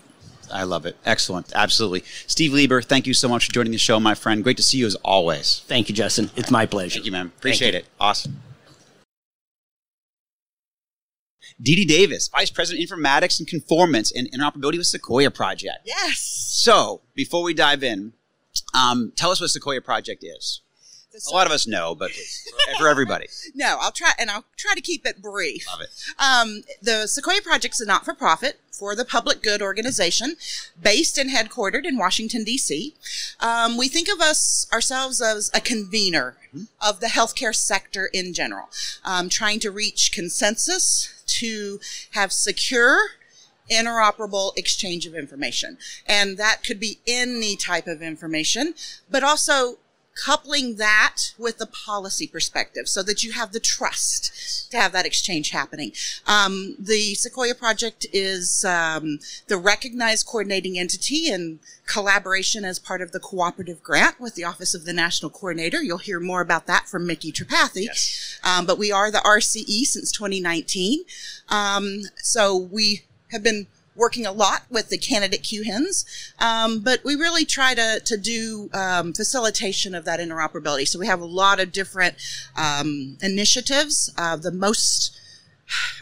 I 0.52 0.64
love 0.64 0.86
it. 0.86 0.96
Excellent. 1.06 1.52
Absolutely. 1.56 2.04
Steve 2.28 2.54
Lieber, 2.54 2.82
thank 2.82 3.08
you 3.08 3.14
so 3.14 3.28
much 3.28 3.48
for 3.48 3.52
joining 3.52 3.72
the 3.72 3.78
show, 3.78 4.00
my 4.00 4.14
friend. 4.14 4.44
Great 4.44 4.58
to 4.58 4.64
see 4.64 4.78
you 4.78 4.86
as 4.86 4.96
always. 4.96 5.64
Thank 5.68 5.90
you, 5.90 5.96
Justin. 5.96 6.30
It's 6.36 6.52
my 6.52 6.66
pleasure. 6.66 6.96
Thank 6.96 7.06
you, 7.06 7.12
man. 7.12 7.28
Appreciate 7.38 7.74
you. 7.74 7.80
it. 7.80 7.86
Awesome. 8.00 8.40
DiDi 11.62 11.88
Davis, 11.88 12.30
Vice 12.30 12.50
President 12.50 12.88
Informatics 12.88 13.40
and 13.40 13.48
Conformance 13.48 14.12
and 14.12 14.30
Interoperability 14.32 14.78
with 14.78 14.88
Sequoia 14.88 15.32
Project. 15.32 15.80
Yes. 15.86 16.20
So, 16.20 17.02
before 17.16 17.44
we 17.44 17.54
dive 17.54 17.84
in, 17.84 18.14
um, 18.74 19.12
tell 19.16 19.32
us 19.32 19.42
what 19.42 19.50
Sequoia 19.50 19.82
Project 19.82 20.24
is. 20.24 20.62
A 21.14 21.34
lot 21.34 21.46
of 21.48 21.54
us 21.54 21.68
know, 21.68 21.96
but 21.96 22.12
for 22.78 22.88
everybody. 22.88 23.28
no, 23.54 23.78
I'll 23.80 23.92
try, 23.92 24.12
and 24.18 24.30
I'll 24.30 24.46
try 24.58 24.74
to 24.74 24.82
keep 24.82 25.06
it 25.06 25.22
brief. 25.22 25.66
Love 25.68 25.82
it. 25.82 25.90
Um, 26.20 26.64
the 26.82 27.08
Sequoia 27.08 27.42
Project 27.42 27.76
is 27.76 27.82
a 27.82 27.86
not-for-profit 27.86 28.60
for 28.72 28.96
the 28.96 29.06
public 29.06 29.44
good 29.44 29.62
organization, 29.62 30.36
based 30.82 31.18
and 31.18 31.30
headquartered 31.30 31.86
in 31.86 31.98
Washington 31.98 32.44
D.C. 32.44 32.96
Um, 33.40 33.78
we 33.78 33.88
think 33.88 34.10
of 34.10 34.20
us 34.20 34.68
ourselves 34.74 35.22
as 35.22 35.52
a 35.54 35.62
convener 35.62 36.36
mm-hmm. 36.48 36.64
of 36.82 37.00
the 37.00 37.08
healthcare 37.08 37.56
sector 37.56 38.10
in 38.12 38.34
general, 38.34 38.70
um, 39.06 39.30
trying 39.30 39.60
to 39.60 39.72
reach 39.72 40.12
consensus 40.12 41.10
to 41.28 41.80
have 42.12 42.32
secure, 42.32 42.98
interoperable 43.70 44.58
exchange 44.58 45.06
of 45.06 45.16
information. 45.16 45.78
And 46.08 46.38
that 46.38 46.64
could 46.64 46.80
be 46.80 47.00
any 47.08 47.56
type 47.56 47.88
of 47.88 48.02
information, 48.02 48.74
but 49.10 49.24
also 49.24 49.78
coupling 50.16 50.76
that 50.76 51.34
with 51.38 51.58
the 51.58 51.66
policy 51.66 52.28
perspective 52.28 52.88
so 52.88 53.02
that 53.04 53.24
you 53.24 53.32
have 53.32 53.52
the 53.52 53.60
trust 53.60 54.70
to 54.72 54.78
have 54.78 54.92
that 54.92 55.06
exchange 55.06 55.50
happening. 55.50 55.92
Um, 56.28 56.76
the 56.78 57.16
Sequoia 57.16 57.56
Project 57.56 58.06
is 58.14 58.64
um, 58.64 59.20
the 59.48 59.58
recognized 59.58 60.28
coordinating 60.28 60.78
entity 60.78 61.30
in 61.30 61.60
collaboration 61.86 62.64
as 62.64 62.80
part 62.80 63.02
of 63.02 63.12
the 63.12 63.20
cooperative 63.20 63.82
grant 63.84 64.20
with 64.20 64.36
the 64.36 64.44
Office 64.44 64.74
of 64.74 64.86
the 64.86 64.94
National 64.94 65.30
Coordinator. 65.30 65.82
You'll 65.82 65.98
hear 65.98 66.20
more 66.20 66.42
about 66.42 66.68
that 66.68 66.88
from 66.88 67.08
Micky 67.08 67.32
Tripathi. 67.32 67.86
Yes. 67.86 68.40
Um, 68.44 68.66
but 68.66 68.78
we 68.78 68.92
are 68.92 69.12
the 69.12 69.20
RCE 69.20 69.84
since 69.84 70.12
2019. 70.12 71.04
Um, 71.50 72.02
so 72.18 72.56
we 72.56 73.04
have 73.32 73.44
been 73.44 73.68
working 73.96 74.26
a 74.26 74.32
lot 74.32 74.64
with 74.70 74.90
the 74.90 74.98
candidate 74.98 75.44
QHINs, 75.44 76.06
um, 76.40 76.80
but 76.80 77.04
we 77.04 77.16
really 77.16 77.46
try 77.46 77.74
to, 77.76 78.02
to 78.06 78.18
do 78.18 78.70
um, 78.74 79.14
facilitation 79.14 79.94
of 79.94 80.06
that 80.06 80.20
interoperability. 80.20 80.88
So 80.88 81.00
we 81.00 81.08
have 81.08 81.22
a 81.22 81.26
lot 81.26 81.60
of 81.60 81.72
different 81.72 82.16
um, 82.56 83.18
initiatives. 83.22 84.12
Uh, 84.18 84.38
the 84.38 84.52
most 84.52 85.20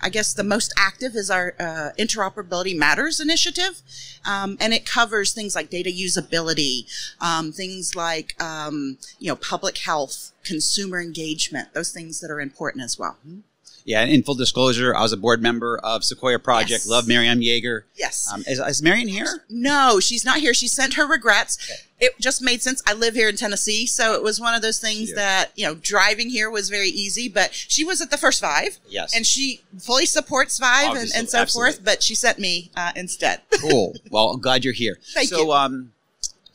I 0.02 0.10
guess 0.10 0.34
the 0.34 0.44
most 0.44 0.74
active 0.76 1.16
is 1.16 1.30
our 1.30 1.54
uh, 1.60 1.90
Interoperability 1.98 2.76
Matters 2.76 3.20
initiative, 3.20 3.82
um, 4.26 4.58
and 4.60 4.74
it 4.74 4.86
covers 4.86 5.34
things 5.34 5.56
like 5.56 5.70
data 5.70 5.90
usability, 5.90 6.86
um, 7.22 7.52
things 7.52 7.96
like 7.96 8.42
um, 8.42 8.98
you 9.20 9.30
know 9.30 9.36
public 9.36 9.78
health, 9.78 10.31
consumer 10.44 11.00
engagement, 11.00 11.74
those 11.74 11.92
things 11.92 12.20
that 12.22 12.32
are 12.32 12.42
important 12.42 12.84
as 12.84 12.98
well. 12.98 13.18
Mm-hmm. 13.26 13.40
Yeah, 13.86 14.04
in 14.04 14.24
full 14.24 14.36
disclosure, 14.36 14.96
I 14.96 15.02
was 15.02 15.12
a 15.12 15.18
board 15.18 15.42
member 15.42 15.78
of 15.80 16.04
Sequoia 16.04 16.40
Project. 16.40 16.70
Yes. 16.70 16.88
Love 16.88 17.08
Mariann 17.08 17.42
Yeager. 17.42 17.84
Yes. 17.96 18.30
Um, 18.32 18.44
is, 18.48 18.60
is 18.60 18.82
Mariann 18.82 19.08
here? 19.08 19.44
No, 19.50 20.00
she's 20.00 20.24
not 20.24 20.38
here. 20.38 20.54
She 20.54 20.68
sent 20.68 20.96
her 20.96 21.08
regrets. 21.08 21.58
Okay. 21.66 22.08
It 22.08 22.20
just 22.20 22.42
made 22.42 22.62
sense. 22.62 22.82
I 22.88 22.94
live 22.94 23.14
here 23.14 23.30
in 23.30 23.36
Tennessee, 23.36 23.86
so 23.86 24.14
it 24.14 24.24
was 24.24 24.40
one 24.40 24.56
of 24.56 24.62
those 24.62 24.80
things 24.80 25.10
yeah. 25.10 25.16
that 25.16 25.52
you 25.56 25.66
know 25.66 25.76
driving 25.76 26.30
here 26.30 26.50
was 26.50 26.70
very 26.70 26.90
easy. 26.90 27.30
But 27.30 27.54
she 27.54 27.84
was 27.84 28.02
at 28.02 28.10
the 28.10 28.18
first 28.18 28.42
Vive. 28.42 28.80
Yes. 28.88 29.16
And 29.16 29.26
she 29.26 29.62
fully 29.80 30.06
supports 30.06 30.58
Vive 30.58 30.96
and, 30.96 31.10
and, 31.16 31.30
so 31.30 31.40
Absolutely. 31.40 31.74
forth. 31.74 31.86
But 31.86 32.04
she 32.04 32.16
sent 32.16 32.40
me 32.40 32.72
uh, 32.76 32.92
instead. 32.96 33.42
cool. 33.60 33.94
Well, 34.12 34.32
I'm 34.32 34.42
glad 34.42 34.66
you're 34.66 34.74
here. 34.74 34.98
Thank 35.14 35.30
so, 35.30 35.44
you. 35.44 35.52
Um, 35.54 35.94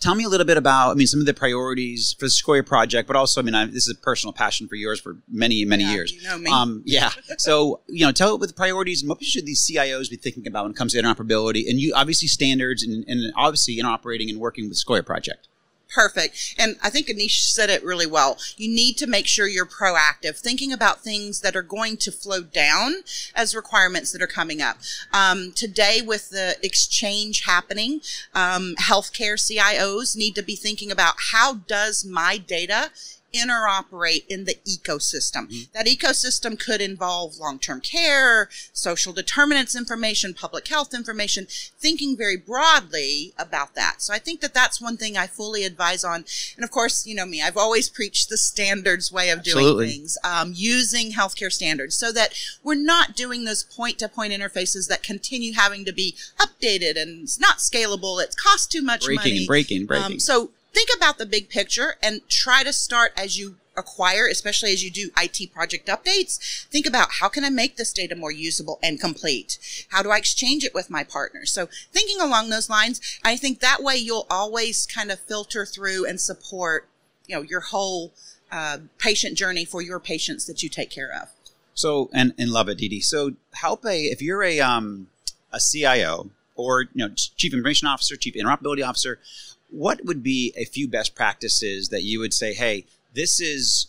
tell 0.00 0.14
me 0.14 0.24
a 0.24 0.28
little 0.28 0.46
bit 0.46 0.56
about, 0.56 0.90
I 0.90 0.94
mean, 0.94 1.06
some 1.06 1.20
of 1.20 1.26
the 1.26 1.34
priorities 1.34 2.14
for 2.18 2.26
the 2.26 2.30
Sequoia 2.30 2.62
project, 2.62 3.06
but 3.06 3.16
also, 3.16 3.40
I 3.40 3.44
mean, 3.44 3.54
I, 3.54 3.66
this 3.66 3.88
is 3.88 3.96
a 3.96 4.00
personal 4.00 4.32
passion 4.32 4.68
for 4.68 4.74
yours 4.74 5.00
for 5.00 5.16
many, 5.28 5.64
many 5.64 5.84
Yeah, 5.84 5.92
years. 5.92 6.12
you 6.12 6.22
know 6.22 6.38
me. 6.38 6.50
Um, 6.50 6.82
yeah. 6.86 7.10
So, 7.38 7.80
you 7.88 8.04
know, 8.04 8.12
tell 8.12 8.38
what 8.38 8.48
the 8.48 8.54
priorities 8.54 9.02
and 9.02 9.08
what 9.08 9.22
should 9.22 9.46
these 9.46 9.60
CIOs 9.66 10.10
be 10.10 10.16
thinking 10.16 10.46
about 10.46 10.64
when 10.64 10.72
it 10.72 10.76
comes 10.76 10.92
to 10.92 11.02
interoperability 11.02 11.68
and 11.68 11.78
you 11.80 11.92
obviously 11.94 12.28
standards 12.28 12.82
and, 12.82 13.04
and 13.08 13.32
obviously 13.36 13.78
in 13.78 13.86
operating 13.86 14.30
and 14.30 14.38
working 14.38 14.68
with 14.68 14.76
Sequoia 14.78 15.02
project. 15.02 15.48
Perfect. 15.96 16.56
And 16.58 16.76
I 16.82 16.90
think 16.90 17.06
Aneesh 17.06 17.40
said 17.40 17.70
it 17.70 17.82
really 17.82 18.06
well. 18.06 18.36
You 18.58 18.68
need 18.68 18.98
to 18.98 19.06
make 19.06 19.26
sure 19.26 19.48
you're 19.48 19.64
proactive, 19.64 20.38
thinking 20.38 20.70
about 20.70 21.00
things 21.00 21.40
that 21.40 21.56
are 21.56 21.62
going 21.62 21.96
to 21.96 22.12
flow 22.12 22.42
down 22.42 22.96
as 23.34 23.54
requirements 23.54 24.12
that 24.12 24.20
are 24.20 24.26
coming 24.26 24.60
up. 24.60 24.76
Um, 25.14 25.52
today, 25.52 26.02
with 26.04 26.28
the 26.28 26.58
exchange 26.62 27.46
happening, 27.46 28.02
um, 28.34 28.74
healthcare 28.78 29.38
CIOs 29.40 30.18
need 30.18 30.34
to 30.34 30.42
be 30.42 30.54
thinking 30.54 30.90
about 30.90 31.14
how 31.32 31.54
does 31.54 32.04
my 32.04 32.36
data 32.36 32.90
interoperate 33.36 34.26
in 34.28 34.44
the 34.44 34.56
ecosystem. 34.66 35.70
That 35.72 35.86
ecosystem 35.86 36.58
could 36.58 36.80
involve 36.80 37.38
long-term 37.38 37.80
care, 37.80 38.48
social 38.72 39.12
determinants 39.12 39.76
information, 39.76 40.34
public 40.34 40.68
health 40.68 40.94
information, 40.94 41.46
thinking 41.78 42.16
very 42.16 42.36
broadly 42.36 43.32
about 43.38 43.74
that. 43.74 43.96
So 44.02 44.12
I 44.12 44.18
think 44.18 44.40
that 44.40 44.54
that's 44.54 44.80
one 44.80 44.96
thing 44.96 45.16
I 45.16 45.26
fully 45.26 45.64
advise 45.64 46.04
on. 46.04 46.24
And 46.56 46.64
of 46.64 46.70
course, 46.70 47.06
you 47.06 47.14
know 47.14 47.26
me, 47.26 47.42
I've 47.42 47.56
always 47.56 47.88
preached 47.88 48.28
the 48.28 48.36
standards 48.36 49.12
way 49.12 49.30
of 49.30 49.42
doing 49.42 49.58
Absolutely. 49.58 49.90
things, 49.90 50.18
um, 50.24 50.52
using 50.54 51.12
healthcare 51.12 51.52
standards 51.52 51.94
so 51.96 52.12
that 52.12 52.34
we're 52.62 52.74
not 52.74 53.16
doing 53.16 53.44
those 53.44 53.62
point-to-point 53.64 54.32
interfaces 54.32 54.88
that 54.88 55.02
continue 55.02 55.52
having 55.52 55.84
to 55.84 55.92
be 55.92 56.16
updated 56.38 57.00
and 57.00 57.24
it's 57.24 57.40
not 57.40 57.58
scalable. 57.58 58.22
It 58.22 58.34
costs 58.36 58.66
too 58.66 58.82
much 58.82 59.04
Breaking 59.04 59.16
money. 59.20 59.36
and 59.38 59.46
breaking, 59.46 59.86
breaking. 59.86 60.12
Um, 60.14 60.20
so 60.20 60.50
think 60.76 60.90
about 60.94 61.16
the 61.16 61.24
big 61.24 61.48
picture 61.48 61.94
and 62.02 62.20
try 62.28 62.62
to 62.62 62.70
start 62.70 63.12
as 63.16 63.38
you 63.38 63.56
acquire, 63.78 64.26
especially 64.26 64.74
as 64.74 64.84
you 64.84 64.90
do 64.90 65.10
IT 65.16 65.50
project 65.50 65.88
updates. 65.88 66.66
Think 66.66 66.86
about 66.86 67.12
how 67.12 67.28
can 67.30 67.46
I 67.46 67.48
make 67.48 67.76
this 67.76 67.94
data 67.94 68.14
more 68.14 68.30
usable 68.30 68.78
and 68.82 69.00
complete? 69.00 69.58
How 69.88 70.02
do 70.02 70.10
I 70.10 70.18
exchange 70.18 70.64
it 70.64 70.74
with 70.74 70.90
my 70.90 71.02
partners? 71.02 71.50
So 71.50 71.68
thinking 71.92 72.20
along 72.20 72.50
those 72.50 72.68
lines, 72.68 73.00
I 73.24 73.36
think 73.38 73.60
that 73.60 73.82
way 73.82 73.96
you'll 73.96 74.26
always 74.28 74.86
kind 74.86 75.10
of 75.10 75.18
filter 75.18 75.64
through 75.64 76.04
and 76.04 76.20
support, 76.20 76.86
you 77.26 77.36
know, 77.36 77.42
your 77.42 77.60
whole 77.60 78.12
uh, 78.52 78.78
patient 78.98 79.38
journey 79.38 79.64
for 79.64 79.80
your 79.80 79.98
patients 79.98 80.44
that 80.44 80.62
you 80.62 80.68
take 80.68 80.90
care 80.90 81.10
of. 81.10 81.30
So 81.72 82.10
and 82.12 82.34
and 82.38 82.50
love 82.50 82.68
it, 82.68 82.78
DiDi. 82.78 83.02
So 83.02 83.32
help 83.54 83.86
a 83.86 84.04
if 84.04 84.20
you're 84.20 84.42
a 84.42 84.60
um 84.60 85.08
a 85.52 85.60
CIO 85.60 86.30
or 86.54 86.82
you 86.82 87.06
know 87.06 87.14
chief 87.14 87.52
information 87.52 87.88
officer, 87.88 88.16
chief 88.16 88.34
interoperability 88.34 88.86
officer, 88.86 89.20
what 89.70 90.04
would 90.04 90.22
be 90.22 90.52
a 90.56 90.64
few 90.64 90.88
best 90.88 91.14
practices 91.14 91.88
that 91.88 92.02
you 92.02 92.18
would 92.20 92.32
say, 92.32 92.54
hey, 92.54 92.86
this 93.14 93.40
is 93.40 93.88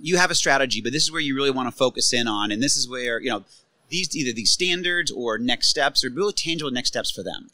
you 0.00 0.16
have 0.16 0.30
a 0.30 0.34
strategy, 0.34 0.80
but 0.80 0.92
this 0.92 1.02
is 1.02 1.12
where 1.12 1.20
you 1.20 1.34
really 1.34 1.50
want 1.50 1.68
to 1.68 1.76
focus 1.76 2.12
in 2.12 2.28
on, 2.28 2.50
and 2.50 2.62
this 2.62 2.76
is 2.76 2.88
where 2.88 3.20
you 3.20 3.30
know 3.30 3.44
these 3.88 4.14
either 4.16 4.32
these 4.32 4.52
standards 4.52 5.10
or 5.10 5.38
next 5.38 5.68
steps 5.68 6.04
or 6.04 6.10
really 6.10 6.32
tangible 6.32 6.70
next 6.70 6.88
steps 6.88 7.10
for 7.10 7.22
them. 7.22 7.50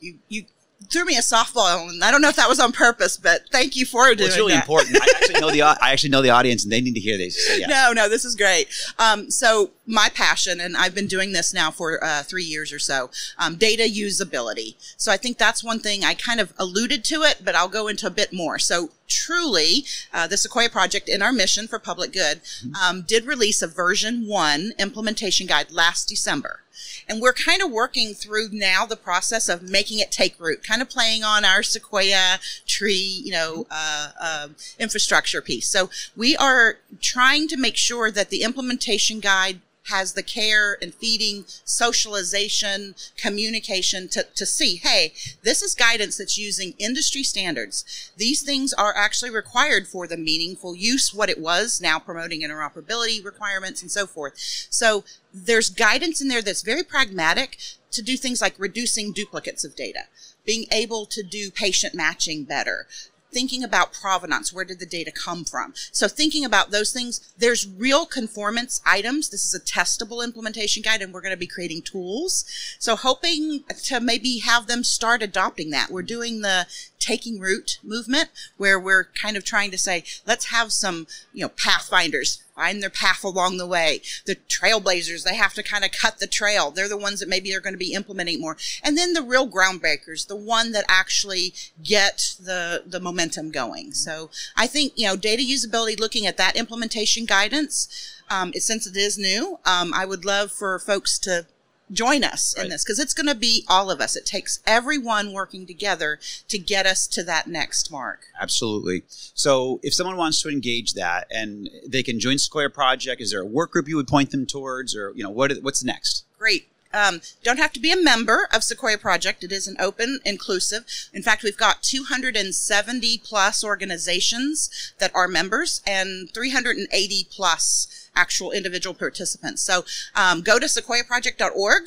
You, 0.00 0.18
you 0.28 0.44
threw 0.90 1.04
me 1.04 1.16
a 1.16 1.20
softball 1.20 1.88
and 1.88 2.02
I 2.02 2.10
don't 2.10 2.22
know 2.22 2.28
if 2.28 2.36
that 2.36 2.48
was 2.48 2.60
on 2.60 2.72
purpose, 2.72 3.16
but 3.16 3.42
thank 3.50 3.76
you 3.76 3.84
for 3.84 4.06
doing 4.14 4.18
Well, 4.18 4.26
it's 4.28 4.36
really 4.36 4.52
that. 4.52 4.62
important. 4.62 4.96
I 4.96 5.06
actually 5.16 5.40
know 5.40 5.50
the 5.50 5.62
I 5.62 5.92
actually 5.92 6.10
know 6.10 6.22
the 6.22 6.30
audience, 6.30 6.62
and 6.64 6.72
they 6.72 6.80
need 6.80 6.94
to 6.94 7.00
hear 7.00 7.18
this. 7.18 7.46
So, 7.46 7.54
yeah. 7.54 7.66
No, 7.78 7.92
no, 7.92 8.08
this 8.08 8.24
is 8.24 8.34
great. 8.34 8.68
Um, 8.98 9.30
so 9.30 9.70
my 9.86 10.08
passion, 10.08 10.60
and 10.60 10.76
I've 10.76 10.94
been 10.94 11.06
doing 11.06 11.32
this 11.32 11.52
now 11.52 11.70
for 11.70 12.02
uh, 12.02 12.22
three 12.22 12.44
years 12.44 12.72
or 12.72 12.78
so, 12.78 13.10
um, 13.38 13.56
data 13.56 13.82
usability. 13.84 14.76
So 14.96 15.10
I 15.10 15.16
think 15.16 15.38
that's 15.38 15.64
one 15.64 15.80
thing 15.80 16.04
I 16.04 16.14
kind 16.14 16.40
of 16.40 16.52
alluded 16.58 17.04
to 17.04 17.22
it, 17.22 17.42
but 17.44 17.54
I'll 17.54 17.68
go 17.68 17.88
into 17.88 18.06
a 18.06 18.10
bit 18.10 18.32
more. 18.32 18.58
So 18.58 18.90
truly, 19.06 19.84
uh, 20.12 20.26
the 20.26 20.36
Sequoia 20.36 20.68
Project 20.68 21.08
in 21.08 21.22
our 21.22 21.32
mission 21.32 21.66
for 21.66 21.78
public 21.78 22.12
good 22.12 22.40
um, 22.82 23.02
did 23.02 23.24
release 23.26 23.62
a 23.62 23.66
version 23.66 24.26
one 24.26 24.72
implementation 24.78 25.46
guide 25.46 25.70
last 25.72 26.08
December. 26.08 26.60
And 27.08 27.20
we're 27.20 27.32
kind 27.32 27.62
of 27.62 27.70
working 27.70 28.14
through 28.14 28.48
now 28.52 28.86
the 28.86 28.96
process 28.96 29.48
of 29.48 29.62
making 29.62 29.98
it 29.98 30.10
take 30.10 30.38
root, 30.38 30.62
kind 30.62 30.82
of 30.82 30.88
playing 30.88 31.24
on 31.24 31.44
our 31.44 31.62
Sequoia 31.62 32.38
tree, 32.66 33.22
you 33.24 33.32
know, 33.32 33.66
uh, 33.70 34.08
uh, 34.20 34.48
infrastructure 34.78 35.40
piece. 35.40 35.68
So 35.68 35.90
we 36.16 36.36
are 36.36 36.78
trying 37.00 37.48
to 37.48 37.56
make 37.56 37.76
sure 37.76 38.10
that 38.10 38.30
the 38.30 38.42
implementation 38.42 39.20
guide 39.20 39.60
has 39.88 40.12
the 40.12 40.22
care 40.22 40.78
and 40.80 40.94
feeding, 40.94 41.44
socialization, 41.64 42.94
communication 43.16 44.08
to, 44.08 44.26
to 44.34 44.46
see, 44.46 44.76
hey, 44.76 45.12
this 45.42 45.62
is 45.62 45.74
guidance 45.74 46.18
that's 46.18 46.38
using 46.38 46.74
industry 46.78 47.22
standards. 47.22 48.12
These 48.16 48.42
things 48.42 48.72
are 48.72 48.94
actually 48.96 49.30
required 49.30 49.86
for 49.86 50.06
the 50.06 50.16
meaningful 50.16 50.74
use, 50.74 51.12
what 51.12 51.30
it 51.30 51.40
was, 51.40 51.80
now 51.80 51.98
promoting 51.98 52.42
interoperability 52.42 53.24
requirements 53.24 53.82
and 53.82 53.90
so 53.90 54.06
forth. 54.06 54.34
So 54.36 55.04
there's 55.32 55.70
guidance 55.70 56.20
in 56.20 56.28
there 56.28 56.42
that's 56.42 56.62
very 56.62 56.82
pragmatic 56.82 57.58
to 57.90 58.02
do 58.02 58.16
things 58.16 58.40
like 58.40 58.54
reducing 58.58 59.12
duplicates 59.12 59.64
of 59.64 59.74
data, 59.74 60.04
being 60.44 60.66
able 60.70 61.06
to 61.06 61.22
do 61.22 61.50
patient 61.50 61.94
matching 61.94 62.44
better, 62.44 62.86
thinking 63.32 63.62
about 63.62 63.92
provenance 63.92 64.52
where 64.52 64.64
did 64.64 64.78
the 64.78 64.86
data 64.86 65.10
come 65.10 65.44
from? 65.44 65.74
So 65.92 66.08
thinking 66.08 66.44
about 66.44 66.70
those 66.70 66.92
things 66.92 67.32
there's 67.38 67.68
real 67.68 68.06
conformance 68.06 68.80
items. 68.86 69.28
This 69.28 69.44
is 69.44 69.54
a 69.54 69.60
testable 69.60 70.24
implementation 70.24 70.82
guide 70.82 71.02
and 71.02 71.12
we're 71.12 71.20
going 71.20 71.34
to 71.34 71.36
be 71.36 71.46
creating 71.46 71.82
tools. 71.82 72.44
So 72.78 72.96
hoping 72.96 73.64
to 73.84 74.00
maybe 74.00 74.38
have 74.38 74.66
them 74.66 74.84
start 74.84 75.22
adopting 75.22 75.70
that. 75.70 75.90
We're 75.90 76.02
doing 76.02 76.40
the 76.40 76.66
taking 76.98 77.38
root 77.38 77.78
movement 77.82 78.30
where 78.56 78.78
we're 78.78 79.04
kind 79.04 79.36
of 79.36 79.44
trying 79.44 79.70
to 79.70 79.78
say 79.78 80.04
let's 80.26 80.46
have 80.46 80.72
some 80.72 81.06
you 81.32 81.42
know 81.42 81.48
pathfinders 81.48 82.42
find 82.58 82.82
their 82.82 82.90
path 82.90 83.22
along 83.22 83.56
the 83.56 83.66
way. 83.66 84.02
The 84.26 84.36
trailblazers 84.36 85.22
they 85.22 85.36
have 85.36 85.54
to 85.54 85.62
kind 85.62 85.84
of 85.84 85.92
cut 85.92 86.18
the 86.18 86.26
trail. 86.26 86.70
They're 86.70 86.88
the 86.88 86.98
ones 86.98 87.20
that 87.20 87.28
maybe 87.28 87.54
are 87.54 87.60
going 87.60 87.74
to 87.74 87.78
be 87.78 87.92
implementing 87.92 88.40
more. 88.40 88.56
And 88.82 88.98
then 88.98 89.12
the 89.12 89.22
real 89.22 89.48
groundbreakers 89.48 90.26
the 90.26 90.36
one 90.36 90.72
that 90.72 90.84
actually 90.88 91.54
get 91.82 92.34
the 92.40 92.82
the 92.84 93.00
momentum 93.00 93.50
going. 93.50 93.92
So 93.92 94.30
i 94.56 94.66
think 94.66 94.92
you 94.96 95.06
know 95.06 95.16
data 95.16 95.42
usability 95.42 95.98
looking 95.98 96.26
at 96.26 96.36
that 96.36 96.56
implementation 96.56 97.24
guidance 97.24 97.88
um, 98.30 98.52
since 98.54 98.86
it 98.86 98.96
is 98.96 99.16
new 99.18 99.58
um, 99.64 99.92
i 99.94 100.04
would 100.04 100.24
love 100.24 100.50
for 100.50 100.78
folks 100.78 101.18
to 101.18 101.46
join 101.90 102.24
us 102.24 102.54
in 102.54 102.68
this 102.68 102.84
because 102.84 102.98
it's 102.98 103.14
going 103.14 103.26
to 103.26 103.34
be 103.34 103.64
all 103.68 103.90
of 103.90 104.00
us 104.00 104.16
it 104.16 104.26
takes 104.26 104.60
everyone 104.66 105.32
working 105.32 105.66
together 105.66 106.18
to 106.48 106.58
get 106.58 106.86
us 106.86 107.06
to 107.06 107.22
that 107.22 107.46
next 107.46 107.90
mark 107.90 108.26
Absolutely. 108.40 109.02
So, 109.34 109.80
if 109.82 109.94
someone 109.94 110.16
wants 110.16 110.40
to 110.42 110.48
engage 110.48 110.94
that, 110.94 111.26
and 111.30 111.68
they 111.86 112.02
can 112.02 112.20
join 112.20 112.38
Sequoia 112.38 112.70
Project, 112.70 113.20
is 113.20 113.32
there 113.32 113.42
a 113.42 113.46
work 113.46 113.72
group 113.72 113.88
you 113.88 113.96
would 113.96 114.08
point 114.08 114.30
them 114.30 114.46
towards, 114.46 114.96
or 114.96 115.12
you 115.14 115.22
know, 115.22 115.30
what 115.30 115.52
what's 115.62 115.84
next? 115.84 116.24
great. 116.38 116.68
Um, 116.94 117.20
don't 117.42 117.58
have 117.58 117.74
to 117.74 117.80
be 117.80 117.92
a 117.92 118.02
member 118.02 118.48
of 118.50 118.64
Sequoia 118.64 118.96
Project. 118.96 119.44
It 119.44 119.52
is 119.52 119.68
an 119.68 119.76
open, 119.78 120.20
inclusive. 120.24 120.86
In 121.12 121.22
fact, 121.22 121.42
we've 121.42 121.56
got 121.56 121.82
270 121.82 123.18
plus 123.18 123.62
organizations 123.62 124.94
that 124.98 125.14
are 125.14 125.28
members 125.28 125.82
and 125.86 126.30
380 126.32 127.28
plus 127.30 128.07
actual 128.14 128.52
individual 128.52 128.94
participants. 128.94 129.62
So 129.62 129.84
um, 130.14 130.42
go 130.42 130.58
to 130.58 130.66
sequoiaproject.org. 130.66 131.82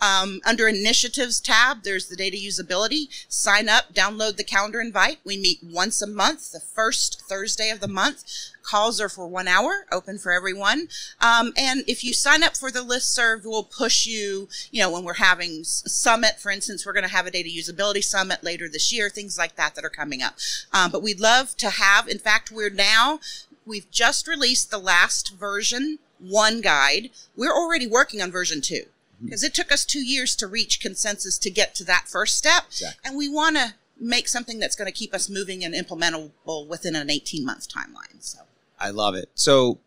Um, 0.00 0.40
under 0.44 0.68
initiatives 0.68 1.40
tab, 1.40 1.82
there's 1.82 2.08
the 2.08 2.16
data 2.16 2.36
usability. 2.36 3.08
Sign 3.28 3.68
up, 3.68 3.94
download 3.94 4.36
the 4.36 4.44
calendar 4.44 4.80
invite. 4.80 5.18
We 5.24 5.38
meet 5.38 5.60
once 5.62 6.02
a 6.02 6.06
month, 6.06 6.52
the 6.52 6.60
first 6.60 7.22
Thursday 7.22 7.70
of 7.70 7.80
the 7.80 7.88
month. 7.88 8.24
Calls 8.62 9.00
are 9.00 9.08
for 9.08 9.26
one 9.28 9.46
hour, 9.46 9.86
open 9.92 10.18
for 10.18 10.32
everyone. 10.32 10.88
Um, 11.20 11.52
and 11.56 11.84
if 11.86 12.02
you 12.02 12.12
sign 12.12 12.42
up 12.42 12.56
for 12.56 12.70
the 12.70 12.82
list 12.82 13.14
serve, 13.14 13.44
we'll 13.44 13.62
push 13.62 14.06
you, 14.06 14.48
you 14.70 14.82
know, 14.82 14.90
when 14.90 15.04
we're 15.04 15.14
having 15.14 15.62
summit, 15.62 16.40
for 16.40 16.50
instance, 16.50 16.84
we're 16.84 16.92
going 16.92 17.04
to 17.06 17.10
have 17.10 17.26
a 17.26 17.30
data 17.30 17.48
usability 17.48 18.02
summit 18.02 18.42
later 18.42 18.68
this 18.68 18.92
year, 18.92 19.08
things 19.08 19.38
like 19.38 19.54
that 19.56 19.76
that 19.76 19.84
are 19.84 19.90
coming 19.90 20.20
up. 20.20 20.34
Um, 20.72 20.90
but 20.90 21.02
we'd 21.02 21.20
love 21.20 21.56
to 21.58 21.70
have, 21.70 22.08
in 22.08 22.18
fact, 22.18 22.50
we're 22.50 22.70
now, 22.70 23.20
we've 23.66 23.90
just 23.90 24.26
released 24.26 24.70
the 24.70 24.78
last 24.78 25.34
version 25.34 25.98
one 26.18 26.60
guide. 26.60 27.10
We're 27.36 27.52
already 27.52 27.86
working 27.86 28.22
on 28.22 28.30
version 28.30 28.60
two 28.60 28.84
mm-hmm. 28.84 29.26
because 29.26 29.42
it 29.42 29.54
took 29.54 29.70
us 29.70 29.84
two 29.84 30.04
years 30.04 30.34
to 30.36 30.46
reach 30.46 30.80
consensus 30.80 31.36
to 31.38 31.50
get 31.50 31.74
to 31.76 31.84
that 31.84 32.08
first 32.08 32.38
step. 32.38 32.64
Exactly. 32.68 33.00
And 33.04 33.16
we 33.16 33.28
want 33.28 33.56
to 33.56 33.74
make 33.98 34.28
something 34.28 34.58
that's 34.58 34.76
going 34.76 34.86
to 34.86 34.92
keep 34.92 35.14
us 35.14 35.28
moving 35.28 35.64
and 35.64 35.74
implementable 35.74 36.66
within 36.68 36.96
an 36.96 37.10
18 37.10 37.44
month 37.44 37.68
timeline. 37.68 38.20
So. 38.20 38.40
I 38.78 38.90
love 38.90 39.14
it. 39.14 39.30
So, 39.34 39.78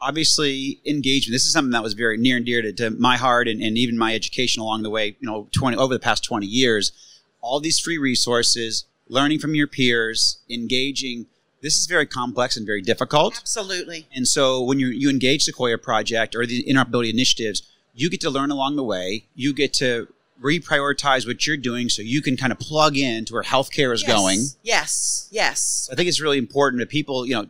obviously, 0.00 0.80
engagement. 0.84 1.32
This 1.32 1.44
is 1.46 1.52
something 1.52 1.72
that 1.72 1.82
was 1.82 1.94
very 1.94 2.18
near 2.18 2.36
and 2.36 2.44
dear 2.46 2.62
to, 2.62 2.72
to 2.74 2.90
my 2.90 3.16
heart, 3.16 3.48
and, 3.48 3.62
and 3.62 3.78
even 3.78 3.96
my 3.96 4.14
education 4.14 4.60
along 4.60 4.82
the 4.82 4.90
way. 4.90 5.16
You 5.20 5.26
know, 5.26 5.48
twenty 5.52 5.76
over 5.76 5.94
the 5.94 6.00
past 6.00 6.24
twenty 6.24 6.46
years, 6.46 6.92
all 7.40 7.60
these 7.60 7.78
free 7.78 7.96
resources, 7.98 8.84
learning 9.08 9.38
from 9.38 9.54
your 9.54 9.66
peers, 9.66 10.38
engaging. 10.50 11.26
This 11.62 11.78
is 11.78 11.86
very 11.86 12.06
complex 12.06 12.56
and 12.56 12.66
very 12.66 12.82
difficult. 12.82 13.36
Absolutely. 13.38 14.06
And 14.14 14.28
so 14.28 14.62
when 14.62 14.78
you 14.78 14.88
you 14.88 15.08
engage 15.10 15.42
Sequoia 15.44 15.78
Project 15.78 16.34
or 16.34 16.46
the 16.46 16.62
interoperability 16.64 17.10
initiatives, 17.12 17.62
you 17.94 18.10
get 18.10 18.20
to 18.20 18.30
learn 18.30 18.50
along 18.50 18.76
the 18.76 18.84
way. 18.84 19.24
You 19.34 19.52
get 19.54 19.72
to 19.74 20.08
reprioritize 20.42 21.26
what 21.26 21.46
you're 21.46 21.56
doing 21.56 21.88
so 21.88 22.02
you 22.02 22.20
can 22.20 22.36
kind 22.36 22.52
of 22.52 22.58
plug 22.58 22.96
in 22.96 23.24
to 23.24 23.32
where 23.32 23.42
healthcare 23.42 23.94
is 23.94 24.02
Yes. 24.02 24.10
going. 24.12 24.40
Yes. 24.62 25.28
Yes. 25.30 25.88
I 25.90 25.94
think 25.94 26.08
it's 26.08 26.20
really 26.20 26.38
important 26.38 26.80
that 26.80 26.90
people, 26.90 27.26
you 27.26 27.34
know, 27.34 27.48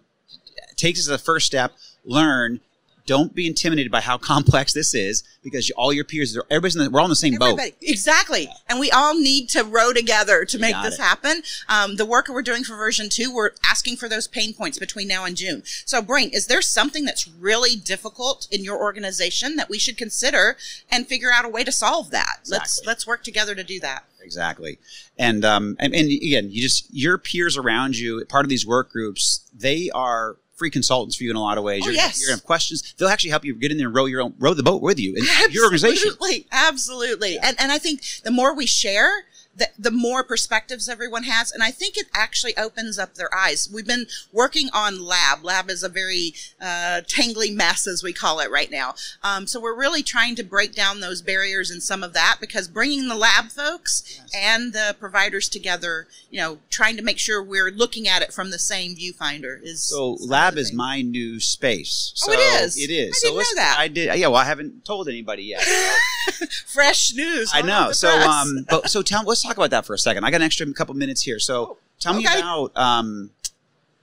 take 0.77 0.95
this 0.95 1.07
as 1.09 1.13
a 1.13 1.19
first 1.19 1.47
step, 1.47 1.73
learn. 2.05 2.61
Don't 3.07 3.35
be 3.35 3.47
intimidated 3.47 3.91
by 3.91 4.01
how 4.01 4.19
complex 4.27 4.73
this 4.73 4.95
is 4.95 5.23
because 5.43 5.71
all 5.73 5.93
your 5.93 6.05
peers, 6.05 6.37
everybody's 6.51 6.77
in 6.77 6.85
the, 6.85 6.91
we're 6.91 7.01
all 7.01 7.07
in 7.07 7.11
the 7.11 7.17
same 7.17 7.37
boat. 7.37 7.59
Everybody. 7.59 7.75
Exactly. 7.81 8.49
And 8.69 8.81
we 8.81 8.91
all 8.91 9.15
need 9.15 9.49
to 9.51 9.63
row 9.63 9.93
together 9.93 10.45
to 10.45 10.59
make 10.59 10.75
this 10.83 10.99
it. 10.99 11.03
happen. 11.03 11.43
Um, 11.69 11.97
the 11.97 12.07
work 12.07 12.29
we're 12.29 12.43
doing 12.43 12.65
for 12.65 12.77
version 12.77 13.09
two, 13.09 13.33
we're 13.33 13.51
asking 13.65 13.97
for 13.97 14.09
those 14.09 14.27
pain 14.27 14.53
points 14.53 14.79
between 14.79 15.09
now 15.09 15.25
and 15.25 15.37
June. 15.37 15.63
So, 15.65 16.03
Brain, 16.03 16.31
is 16.33 16.47
there 16.47 16.63
something 16.63 17.05
that's 17.05 17.29
really 17.29 17.77
difficult 17.77 18.49
in 18.51 18.65
your 18.65 18.77
organization 18.77 19.57
that 19.57 19.71
we 19.71 19.79
should 19.79 19.97
consider 19.97 20.57
and 20.91 21.07
figure 21.07 21.31
out 21.33 21.45
a 21.45 21.49
way 21.49 21.65
to 21.65 21.73
solve 21.73 22.11
that? 22.11 22.41
Let's 22.49 22.85
let's 22.85 23.07
work 23.07 23.23
together 23.23 23.55
to 23.55 23.65
do 23.65 23.81
that. 23.81 24.05
Exactly. 24.27 24.79
And, 25.17 25.45
um, 25.45 25.77
and, 25.79 25.95
and 25.95 26.11
again, 26.11 26.51
you 26.51 26.61
just, 26.61 26.93
your 26.93 27.17
peers 27.17 27.57
around 27.57 27.97
you, 27.97 28.25
part 28.27 28.45
of 28.45 28.49
these 28.49 28.67
work 28.67 28.91
groups, 28.91 29.49
they 29.55 29.89
are 29.95 30.37
free 30.57 30.71
consultants 30.71 31.17
for 31.17 31.25
you 31.25 31.31
in 31.31 31.37
a 31.37 31.41
lot 31.41 31.59
of 31.59 31.65
ways. 31.65 31.83
Oh, 31.85 31.87
you're, 31.87 31.95
yes. 31.95 32.21
you're 32.21 32.29
to 32.29 32.35
have 32.35 32.45
questions. 32.45 32.95
They'll 32.97 33.09
actually 33.09 33.31
help 33.31 33.45
you 33.45 33.55
get 33.55 33.71
in 33.71 33.79
there 33.79 33.87
and 33.87 33.95
row 33.95 34.07
your 34.07 34.23
own, 34.23 34.35
row 34.39 34.55
the 34.55 34.63
boat 34.63 34.83
with 34.83 34.99
you 34.99 35.15
in 35.15 35.25
your 35.53 35.65
organization. 35.65 36.09
Absolutely, 36.09 36.47
absolutely. 36.51 37.39
And 37.39 37.57
and 37.61 37.71
I 37.71 37.79
think 37.79 38.03
the 38.25 38.31
more 38.31 38.55
we 38.55 38.67
share, 38.67 39.27
the, 39.55 39.66
the 39.79 39.91
more 39.91 40.23
perspectives 40.23 40.89
everyone 40.89 41.25
has, 41.25 41.53
and 41.53 41.63
I 41.63 41.71
think 41.71 41.97
it 41.97 42.07
actually 42.15 42.57
opens 42.57 42.99
up 42.99 43.15
their 43.15 43.33
eyes. 43.35 43.69
We've 43.73 43.87
been 43.87 44.07
working 44.33 44.69
on 44.73 45.05
lab. 45.05 45.45
Lab 45.45 45.71
is 45.71 45.83
a 45.83 45.89
very 45.89 46.35
uh, 46.61 47.03
tangly 47.07 47.55
mess, 47.55 47.87
as 47.87 48.03
we 48.03 48.13
call 48.13 48.41
it 48.41 48.51
right 48.51 48.71
now. 48.71 48.95
Um, 49.23 49.47
so 49.47 49.61
we're 49.61 49.79
really 49.79 50.03
trying 50.03 50.35
to 50.37 50.43
break 50.43 50.75
down 50.75 51.01
those 51.01 51.23
barriers 51.23 51.71
and 51.71 51.83
some 51.83 52.03
of 52.03 52.13
that 52.15 52.39
because 52.41 52.69
bringing 52.69 53.09
the 53.09 53.15
lab 53.15 53.47
folks 53.51 54.21
and 54.35 54.73
the 54.73 54.97
providers 54.99 55.49
together, 55.49 56.07
you 56.31 56.41
know, 56.41 56.59
trying 56.71 56.97
to 56.97 57.03
make 57.03 57.19
sure 57.19 57.43
we're 57.43 57.71
looking 57.71 58.09
at 58.09 58.23
it 58.23 58.33
from 58.33 58.51
the 58.51 58.59
same 58.59 58.95
viewfinder 58.97 59.63
is. 59.63 59.83
So 59.83 60.15
lab 60.21 60.57
is 60.57 60.73
my 60.73 61.03
new 61.03 61.41
space. 61.41 62.13
Oh, 62.17 62.27
So 62.27 62.33
it 62.33 62.39
is? 62.63 62.79
It 62.79 62.91
is. 62.91 63.15
I 63.15 63.19
so 63.19 63.29
didn't 63.29 63.37
know 63.37 63.63
that. 63.63 63.77
I 63.79 63.89
did. 63.89 64.19
Yeah. 64.19 64.29
Well, 64.29 64.37
I 64.37 64.45
haven't 64.45 64.85
told 64.85 65.09
anybody 65.09 65.45
yet. 65.45 65.63
fresh 66.67 67.15
news. 67.15 67.51
I 67.55 67.63
know. 67.63 67.93
So, 67.93 68.09
um, 68.09 68.67
but 68.69 68.91
so 68.91 69.03
tell. 69.03 69.25
Let's 69.25 69.43
talk 69.43 69.57
about 69.57 69.66
that 69.71 69.87
for 69.87 69.95
a 69.95 69.99
second. 69.99 70.25
I 70.25 70.31
got 70.31 70.37
an 70.37 70.43
extra 70.43 70.71
couple 70.73 70.95
minutes 70.95 71.23
here. 71.23 71.39
So, 71.39 71.79
tell 72.01 72.15
me 72.15 72.27
okay. 72.27 72.39
about 72.39 72.77
um, 72.77 73.31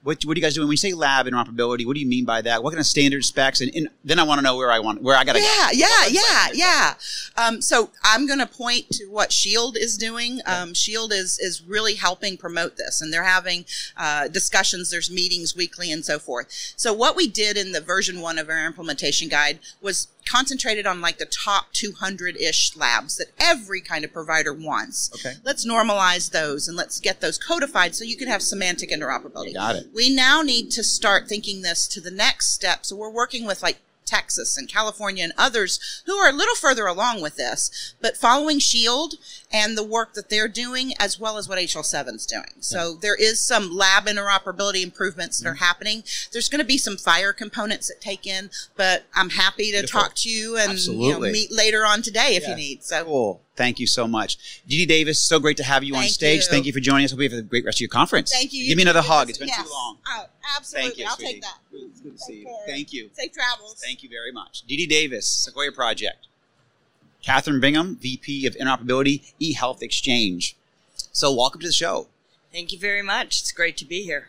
what 0.03 0.21
what 0.25 0.35
are 0.35 0.39
you 0.39 0.43
guys 0.43 0.53
doing 0.53 0.67
when 0.67 0.73
you 0.73 0.77
say 0.77 0.93
lab 0.93 1.25
interoperability? 1.27 1.85
What 1.85 1.93
do 1.93 2.01
you 2.01 2.07
mean 2.07 2.25
by 2.25 2.41
that? 2.41 2.61
What 2.61 2.71
kind 2.71 2.79
of 2.79 2.85
standard 2.85 3.23
specs? 3.23 3.61
And, 3.61 3.73
and 3.73 3.87
then 4.03 4.19
I 4.19 4.23
want 4.23 4.39
to 4.39 4.43
know 4.43 4.57
where 4.57 4.71
I 4.71 4.79
want 4.79 5.01
where 5.01 5.15
I 5.15 5.23
got 5.23 5.33
to 5.33 5.41
yeah, 5.41 5.69
go. 5.71 5.77
yeah, 5.77 6.07
yeah, 6.09 6.47
yeah. 6.53 6.93
Um, 7.37 7.61
so 7.61 7.89
I'm 8.03 8.27
going 8.27 8.39
to 8.39 8.45
point 8.45 8.89
to 8.91 9.05
what 9.05 9.31
Shield 9.31 9.77
is 9.77 9.97
doing. 9.97 10.41
Um, 10.45 10.73
Shield 10.73 11.13
is 11.13 11.39
is 11.39 11.63
really 11.63 11.95
helping 11.95 12.35
promote 12.37 12.75
this, 12.75 13.01
and 13.01 13.13
they're 13.13 13.23
having 13.23 13.65
uh, 13.95 14.27
discussions. 14.27 14.91
There's 14.91 15.09
meetings 15.09 15.55
weekly 15.55 15.91
and 15.91 16.03
so 16.03 16.19
forth. 16.19 16.47
So 16.75 16.93
what 16.93 17.15
we 17.15 17.27
did 17.27 17.55
in 17.55 17.71
the 17.71 17.81
version 17.81 18.19
one 18.19 18.37
of 18.37 18.49
our 18.49 18.65
implementation 18.65 19.29
guide 19.29 19.59
was 19.81 20.09
concentrated 20.25 20.85
on 20.85 21.01
like 21.01 21.17
the 21.17 21.25
top 21.25 21.71
200 21.73 22.37
ish 22.37 22.75
labs 22.75 23.17
that 23.17 23.27
every 23.39 23.81
kind 23.81 24.03
of 24.05 24.13
provider 24.13 24.53
wants. 24.53 25.11
Okay. 25.13 25.35
Let's 25.43 25.65
normalize 25.65 26.31
those 26.31 26.67
and 26.67 26.77
let's 26.77 26.99
get 26.99 27.21
those 27.21 27.37
codified 27.37 27.95
so 27.95 28.03
you 28.03 28.17
can 28.17 28.27
have 28.27 28.41
semantic 28.41 28.91
interoperability. 28.91 29.49
You 29.49 29.53
got 29.53 29.75
it. 29.75 29.87
We 29.93 30.13
now 30.13 30.41
need 30.41 30.71
to 30.71 30.83
start 30.83 31.27
thinking 31.27 31.61
this 31.61 31.87
to 31.89 32.01
the 32.01 32.11
next 32.11 32.53
step. 32.53 32.85
So 32.85 32.95
we're 32.95 33.09
working 33.09 33.45
with 33.45 33.61
like 33.63 33.79
Texas 34.05 34.57
and 34.57 34.67
California 34.69 35.23
and 35.23 35.33
others 35.37 36.01
who 36.05 36.13
are 36.15 36.29
a 36.29 36.33
little 36.33 36.55
further 36.55 36.85
along 36.87 37.21
with 37.21 37.35
this, 37.35 37.93
but 38.01 38.17
following 38.17 38.59
Shield 38.59 39.15
and 39.51 39.77
the 39.77 39.83
work 39.83 40.13
that 40.13 40.29
they're 40.29 40.47
doing, 40.47 40.93
as 40.99 41.19
well 41.19 41.37
as 41.37 41.47
what 41.47 41.57
HL7 41.59 42.15
is 42.15 42.25
doing. 42.25 42.53
So 42.59 42.95
there 42.95 43.15
is 43.15 43.39
some 43.39 43.71
lab 43.75 44.05
interoperability 44.05 44.81
improvements 44.83 45.39
that 45.39 45.47
are 45.47 45.53
Mm-hmm. 45.53 45.63
happening. 45.63 46.03
There's 46.31 46.49
going 46.49 46.59
to 46.59 46.65
be 46.65 46.77
some 46.79 46.95
FHIR 46.97 47.37
components 47.37 47.87
that 47.87 48.01
take 48.01 48.25
in, 48.25 48.49
but 48.75 49.03
I'm 49.13 49.29
happy 49.29 49.71
to 49.71 49.77
Beautiful. 49.79 50.01
talk 50.01 50.15
to 50.15 50.29
you 50.29 50.57
and 50.57 50.79
you 50.79 51.11
know, 51.13 51.19
meet 51.19 51.51
later 51.51 51.85
on 51.85 52.01
today 52.01 52.35
if 52.35 52.43
Yeah. 52.43 52.49
you 52.49 52.55
need. 52.55 52.83
So 52.83 53.03
Cool. 53.05 53.41
Thank 53.55 53.79
you 53.79 53.85
so 53.85 54.07
much, 54.07 54.61
Dee 54.67 54.87
Davis. 54.87 55.19
So 55.19 55.39
great 55.39 55.57
to 55.57 55.63
have 55.63 55.83
you 55.83 55.95
on 55.95 56.05
stage. 56.07 56.41
you. 56.41 56.47
Thank 56.49 56.65
you 56.65 56.73
for 56.73 56.79
joining 56.79 57.05
us. 57.05 57.11
Hope 57.11 57.19
you 57.21 57.29
have 57.29 57.37
a 57.37 57.43
great 57.43 57.63
rest 57.63 57.77
of 57.77 57.81
your 57.81 57.89
conference. 57.89 58.31
thank 58.31 58.51
you. 58.51 58.65
Give 58.67 58.77
me 58.77 58.81
another 58.81 59.03
hug. 59.03 59.29
It's 59.29 59.37
been 59.37 59.47
Yes. 59.47 59.63
too 59.63 59.69
long. 59.71 59.99
Oh, 60.07 60.25
absolutely. 60.57 60.89
Thank 60.89 60.99
you. 60.99 61.05
I'll 61.05 61.15
sweetie. 61.17 61.33
take 61.33 61.41
that. 61.43 61.59
It's 62.13 62.27
good 62.27 62.33
see 62.33 62.39
you. 62.39 62.45
care. 62.45 62.55
Thank 62.67 62.93
you. 62.93 63.09
Safe 63.13 63.31
travels. 63.31 63.81
Thank 63.83 64.03
you 64.03 64.09
very 64.09 64.31
much. 64.31 64.63
DiDi 64.67 64.87
Davis, 64.87 65.27
Sequoia 65.27 65.71
Project. 65.71 66.27
Kathryn 67.23 67.61
Bingman, 67.61 67.97
VP 67.97 68.45
of 68.45 68.55
Interoperability, 68.55 69.33
eHealth 69.41 69.81
Exchange. 69.81 70.57
So, 71.11 71.33
welcome 71.33 71.61
to 71.61 71.67
the 71.67 71.73
show. 71.73 72.07
Thank 72.51 72.73
you 72.73 72.79
very 72.79 73.01
much. 73.01 73.39
It's 73.39 73.51
great 73.51 73.77
to 73.77 73.85
be 73.85 74.03
here. 74.03 74.27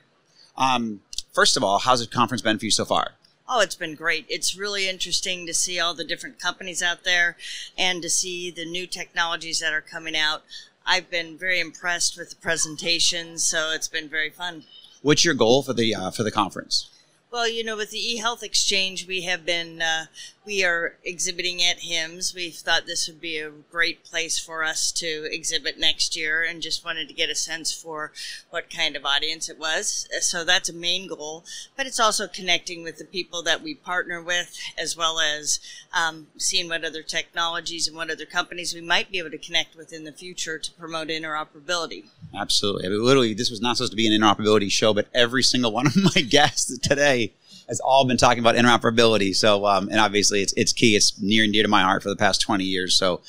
Um, 0.57 1.01
first 1.33 1.57
of 1.57 1.65
all, 1.65 1.79
how's 1.81 2.01
the 2.01 2.07
conference 2.07 2.41
been 2.41 2.59
for 2.59 2.65
you 2.65 2.71
so 2.71 2.85
far? 2.85 3.13
Oh, 3.49 3.61
it's 3.61 3.75
been 3.75 3.95
great. 3.95 4.25
It's 4.29 4.57
really 4.57 4.89
interesting 4.89 5.47
to 5.47 5.53
see 5.53 5.79
all 5.79 5.93
the 5.93 6.05
different 6.05 6.39
companies 6.39 6.83
out 6.83 7.05
there 7.05 7.37
and 7.77 8.01
to 8.01 8.09
see 8.09 8.51
the 8.51 8.65
new 8.65 8.87
technologies 8.87 9.61
that 9.61 9.73
are 9.73 9.83
coming 9.83 10.17
out. 10.17 10.43
I've 10.87 11.11
been 11.11 11.37
very 11.37 11.61
impressed 11.61 12.17
with 12.17 12.31
the 12.31 12.37
presentations, 12.37 13.43
so 13.43 13.73
it's 13.73 13.89
been 13.89 14.09
very 14.09 14.31
fun. 14.31 14.65
What's 15.03 15.25
your 15.25 15.35
goal 15.35 15.63
for 15.63 15.75
the 15.75 15.95
uh, 15.95 16.11
for 16.11 16.23
the 16.23 16.31
conference? 16.31 16.89
Well, 17.35 17.49
you 17.49 17.65
know, 17.65 17.77
with 17.77 17.91
the 17.91 17.99
eHealth 17.99 18.45
Exchange, 18.45 19.09
we 19.09 19.23
have 19.23 19.45
been, 19.45 19.83
uh, 19.83 20.07
we 20.47 20.63
are 20.63 20.95
exhibiting 21.05 21.63
at 21.63 21.81
HIMSS. 21.81 22.35
We 22.35 22.51
thought 22.51 22.87
this 22.87 23.09
would 23.09 23.21
be 23.21 23.39
a 23.39 23.51
great 23.71 24.05
place 24.05 24.39
for 24.39 24.63
us 24.63 24.93
to 24.93 25.27
exhibit 25.31 25.79
next 25.79 26.17
year 26.17 26.43
and 26.43 26.61
just 26.61 26.85
wanted 26.85 27.09
to 27.09 27.15
get 27.15 27.31
a 27.31 27.35
sense 27.35 27.73
for 27.73 28.13
what 28.51 28.71
kind 28.71 28.95
of 28.95 29.05
audience 29.05 29.49
it 29.49 29.59
was. 29.59 30.07
So 30.21 30.45
that's 30.45 30.69
a 30.69 30.75
main 30.75 31.09
goal. 31.09 31.45
But 31.77 31.87
it's 31.87 32.01
also 32.01 32.27
connecting 32.27 32.83
with 32.83 32.99
the 32.99 33.05
people 33.05 33.43
that 33.45 33.63
we 33.63 33.75
partner 33.75 34.23
with, 34.23 34.59
as 34.77 34.97
well 34.97 35.19
as 35.19 35.61
um, 35.93 36.27
seeing 36.37 36.69
what 36.69 36.85
other 36.85 37.03
technologies 37.03 37.89
and 37.89 37.97
what 37.97 38.11
other 38.11 38.27
companies 38.27 38.75
we 38.75 38.81
might 38.83 39.11
be 39.11 39.19
able 39.19 39.31
to 39.31 39.39
connect 39.39 39.77
with 39.77 39.93
in 39.93 40.05
the 40.05 40.13
future 40.13 40.59
to 40.59 40.73
promote 40.73 41.09
interoperability. 41.09 42.05
Absolutely. 42.35 42.87
I 42.87 42.89
mean, 42.91 43.05
literally, 43.05 43.35
this 43.35 43.51
was 43.51 43.63
not 43.63 43.77
supposed 43.77 43.93
to 43.93 43.97
be 43.97 44.07
an 44.07 44.21
interoperability 44.21 44.71
show, 44.71 44.93
but 44.93 45.09
every 45.15 45.43
single 45.43 45.73
one 45.73 45.87
of 45.87 45.97
my 45.97 46.21
guests 46.29 46.77
today 46.79 47.33
has 47.69 47.81
all 47.81 48.05
been 48.07 48.17
talking 48.17 48.41
about 48.41 48.55
interoperability. 48.55 49.35
So, 49.35 49.67
um, 49.67 49.89
and 49.89 49.99
obviously, 49.99 50.43
it's 50.43 50.53
it's 50.55 50.73
key. 50.73 50.97
It's 50.97 51.21
near 51.21 51.45
and 51.45 51.53
dear 51.53 51.63
to 51.63 51.69
my 51.69 51.83
heart 51.83 52.03
for 52.03 52.09
the 52.09 52.17
past 52.17 52.41
twenty 52.41 52.65
years. 52.65 52.95
So, 52.95 53.21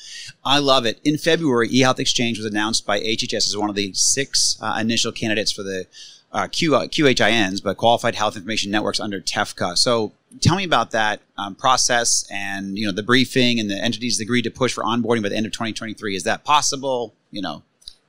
I 0.44 0.58
love 0.58 0.86
it. 0.86 1.00
In 1.04 1.18
February, 1.18 1.68
eHealth 1.68 1.98
Exchange 1.98 2.38
was 2.38 2.46
announced 2.46 2.86
by 2.86 3.00
HHS 3.00 3.48
as 3.48 3.56
one 3.56 3.70
of 3.70 3.76
the 3.76 3.92
six 3.94 4.58
uh, 4.60 4.78
initial 4.80 5.12
candidates 5.12 5.52
for 5.52 5.62
the 5.62 5.86
uh, 6.32 6.46
Q, 6.48 6.74
uh, 6.74 6.86
QHINs, 6.86 7.62
but 7.62 7.76
Qualified 7.76 8.14
Health 8.14 8.36
Information 8.36 8.70
Networks 8.70 9.00
under 9.00 9.20
TEFCA. 9.20 9.76
So, 9.78 10.12
tell 10.40 10.56
me 10.56 10.64
about 10.64 10.90
that 10.90 11.20
um, 11.38 11.54
process 11.54 12.26
and 12.30 12.78
you 12.78 12.86
know 12.86 12.92
the 12.92 13.02
briefing 13.02 13.58
and 13.58 13.70
the 13.70 13.82
entities 13.82 14.20
agreed 14.20 14.42
to 14.42 14.50
push 14.50 14.72
for 14.72 14.84
onboarding 14.84 15.22
by 15.22 15.28
the 15.28 15.36
end 15.36 15.46
of 15.46 15.52
2023. 15.52 16.16
Is 16.16 16.24
that 16.24 16.44
possible? 16.44 17.14
You 17.30 17.42
know. 17.42 17.62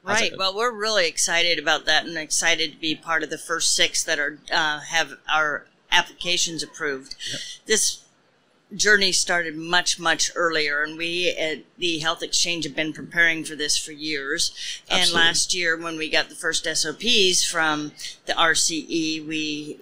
Right. 0.03 0.31
Well, 0.37 0.55
we're 0.55 0.71
really 0.71 1.05
excited 1.05 1.59
about 1.59 1.83
that, 1.85 2.05
and 2.05 2.17
excited 2.17 2.71
to 2.71 2.77
be 2.77 2.95
part 2.95 3.23
of 3.23 3.29
the 3.29 3.37
first 3.37 3.75
six 3.75 4.05
that 4.05 4.19
are 4.19 4.39
uh, 4.51 4.79
have 4.79 5.17
our 5.29 5.65
applications 5.91 6.63
approved. 6.63 7.15
This 7.65 8.04
journey 8.76 9.12
started 9.12 9.56
much 9.56 10.00
much 10.00 10.32
earlier, 10.36 10.84
and 10.84 10.97
we 10.97 11.30
at 11.30 11.60
the 11.78 12.00
Health 12.00 12.21
Exchange 12.21 12.65
have 12.65 12.76
been 12.76 12.93
preparing 12.93 13.43
for 13.43 13.56
this 13.56 13.78
for 13.78 13.91
years. 13.91 14.52
And 14.89 15.12
last 15.12 15.54
year, 15.54 15.78
when 15.78 15.97
we 15.97 16.10
got 16.10 16.30
the 16.30 16.36
first 16.36 16.65
SOPs 16.65 17.43
from 17.43 17.93
the 18.26 18.34
RCE, 18.34 19.26
we 19.26 19.80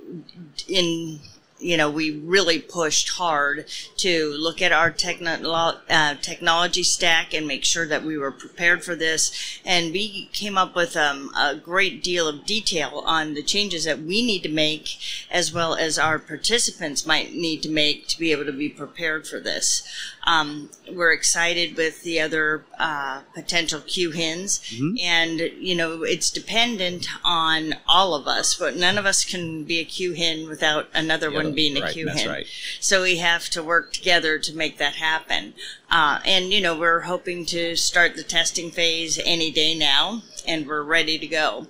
in 0.68 1.20
you 1.58 1.78
know, 1.78 1.90
we 1.90 2.20
really 2.20 2.60
pushed 2.60 3.10
hard 3.10 3.66
to 3.98 4.34
look 4.38 4.62
at 4.62 4.74
our 4.74 4.92
techno- 4.92 5.80
uh, 5.90 6.16
technology 6.16 6.84
stack 6.84 7.34
and 7.34 7.48
make 7.48 7.64
sure 7.64 7.88
that 7.88 8.04
we 8.04 8.18
were 8.18 8.32
prepared 8.32 8.84
for 8.84 8.94
this. 8.94 9.60
And 9.64 9.94
we 9.94 10.30
came 10.34 10.58
up 10.58 10.76
with 10.76 10.98
um, 10.98 11.32
a 11.36 11.56
great 11.56 12.04
deal 12.04 12.28
of 12.28 12.46
detail 12.46 13.02
on 13.06 13.36
the 13.36 13.44
changes 13.44 13.86
that 13.86 14.02
we 14.02 14.26
need 14.26 14.44
to 14.44 14.50
make, 14.50 14.98
as 15.32 15.54
well 15.54 15.76
as 15.76 15.98
our 15.98 16.20
participants 16.20 17.06
might 17.06 17.34
need 17.34 17.64
to 17.64 17.70
make 17.70 18.08
to 18.10 18.20
be 18.20 18.32
able 18.32 18.46
to 18.46 18.52
be 18.52 18.70
prepared 18.70 19.26
for 19.26 19.40
this. 19.40 19.88
Um, 20.26 20.70
we're 20.92 21.12
excited 21.12 21.78
with 21.78 22.04
the 22.04 22.20
other 22.20 22.64
uh, 22.80 23.22
potential 23.34 23.80
QHINs, 23.80 24.60
and 25.02 25.40
you 25.40 25.76
know 25.76 26.04
it's 26.04 26.30
dependent 26.30 27.08
on 27.24 27.76
all 27.88 28.16
of 28.16 28.28
us. 28.28 28.56
But 28.56 28.76
none 28.76 28.98
of 28.98 29.06
us 29.06 29.24
can 29.24 29.64
be 29.64 29.80
a 29.80 29.86
QHIN 29.86 30.48
without 30.48 30.88
another 30.94 31.32
one 31.32 31.54
being 31.54 31.78
a 31.78 31.82
right, 31.82 31.96
QHIN. 31.96 32.06
that's 32.06 32.26
right. 32.26 32.48
So 32.80 33.04
we 33.04 33.18
have 33.18 33.50
to 33.52 33.64
work 33.64 33.94
together 33.94 34.40
to 34.40 34.56
make 34.56 34.78
that 34.78 34.96
happen. 34.96 35.54
Uh, 35.90 36.20
and 36.26 36.52
you 36.52 36.62
know 36.62 36.78
we're 36.78 37.02
hoping 37.02 37.46
to 37.48 37.76
start 37.76 38.16
the 38.16 38.24
testing 38.24 38.72
phase 38.72 39.20
any 39.26 39.52
day 39.52 39.76
now, 39.76 40.24
and 40.48 40.68
we're 40.68 40.84
ready 40.84 41.20
to 41.20 41.28
go. 41.28 41.68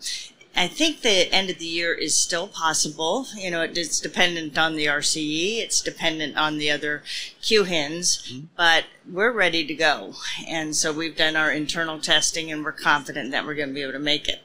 I 0.56 0.68
think 0.68 1.02
the 1.02 1.32
end 1.34 1.50
of 1.50 1.60
the 1.60 1.66
year 1.66 1.94
is 1.94 2.16
still 2.16 2.48
possible. 2.48 3.28
You 3.36 3.52
know, 3.52 3.62
it's 3.62 4.00
dependent 4.00 4.58
on 4.58 4.76
the 4.76 4.86
RCE, 4.86 5.60
it's 5.60 5.82
dependent 5.82 6.38
on 6.38 6.58
the 6.58 6.72
other 6.72 7.04
QHINs, 7.42 8.32
mm-hmm. 8.32 8.46
but 8.56 8.86
we're 9.10 9.34
ready 9.34 9.66
to 9.66 9.74
go. 9.74 10.14
And 10.48 10.76
so 10.76 10.94
we've 10.94 11.18
done 11.18 11.36
our 11.36 11.52
internal 11.52 12.00
testing 12.00 12.52
and 12.52 12.64
we're 12.64 12.72
confident 12.72 13.32
that 13.32 13.46
we're 13.46 13.56
going 13.56 13.70
to 13.70 13.76
be 13.76 13.82
able 13.82 13.94
to 13.94 14.00
make 14.00 14.30
it. 14.30 14.45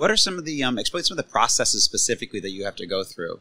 What 0.00 0.10
are 0.10 0.16
some 0.16 0.38
of 0.38 0.46
the 0.46 0.64
um, 0.64 0.78
explain 0.78 1.04
some 1.04 1.18
of 1.18 1.22
the 1.22 1.30
processes 1.30 1.84
specifically 1.84 2.40
that 2.40 2.52
you 2.52 2.64
have 2.64 2.74
to 2.76 2.86
go 2.86 3.04
through? 3.04 3.40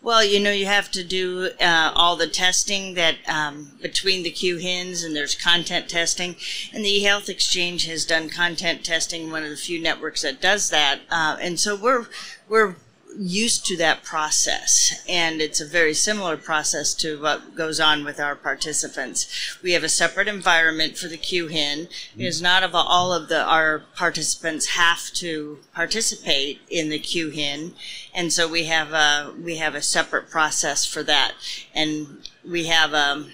Well, 0.00 0.24
you 0.24 0.38
know, 0.38 0.52
you 0.52 0.66
have 0.66 0.88
to 0.92 1.02
do 1.02 1.50
uh, 1.60 1.90
all 1.96 2.14
the 2.14 2.28
testing 2.28 2.94
that 2.94 3.16
um, 3.26 3.72
between 3.82 4.22
the 4.22 4.30
QHINs, 4.30 5.04
and 5.04 5.16
there's 5.16 5.34
content 5.34 5.88
testing, 5.88 6.36
and 6.72 6.84
the 6.84 7.02
eHealth 7.02 7.28
Exchange 7.28 7.86
has 7.86 8.06
done 8.06 8.28
content 8.28 8.84
testing. 8.84 9.32
One 9.32 9.42
of 9.42 9.50
the 9.50 9.56
few 9.56 9.82
networks 9.82 10.22
that 10.22 10.40
does 10.40 10.70
that, 10.70 11.00
uh, 11.10 11.38
and 11.40 11.58
so 11.58 11.74
we're 11.74 12.06
we're 12.48 12.76
used 13.18 13.64
to 13.66 13.76
that 13.76 14.02
process 14.02 15.02
and 15.08 15.40
it's 15.40 15.60
a 15.60 15.66
very 15.66 15.94
similar 15.94 16.36
process 16.36 16.94
to 16.94 17.20
what 17.20 17.54
goes 17.54 17.80
on 17.80 18.04
with 18.04 18.20
our 18.20 18.36
participants. 18.36 19.58
We 19.62 19.72
have 19.72 19.84
a 19.84 19.88
separate 19.88 20.28
environment 20.28 20.96
for 20.96 21.08
the 21.08 21.18
QHIN 21.18 21.88
because 22.16 22.42
not 22.42 22.62
of 22.62 22.74
all 22.74 23.12
of 23.12 23.28
the 23.28 23.42
our 23.42 23.82
participants 23.96 24.66
have 24.66 25.10
to 25.14 25.58
participate 25.74 26.60
in 26.68 26.88
the 26.88 26.98
QHIN 26.98 27.72
and 28.16 28.32
so 28.32 28.48
we 28.48 28.64
have 28.64 28.92
a 28.92 29.34
we 29.40 29.56
have 29.56 29.74
a 29.74 29.82
separate 29.82 30.30
process 30.30 30.84
for 30.86 31.02
that. 31.02 31.32
And 31.74 32.28
we 32.48 32.66
have 32.66 32.94
um, 32.94 33.30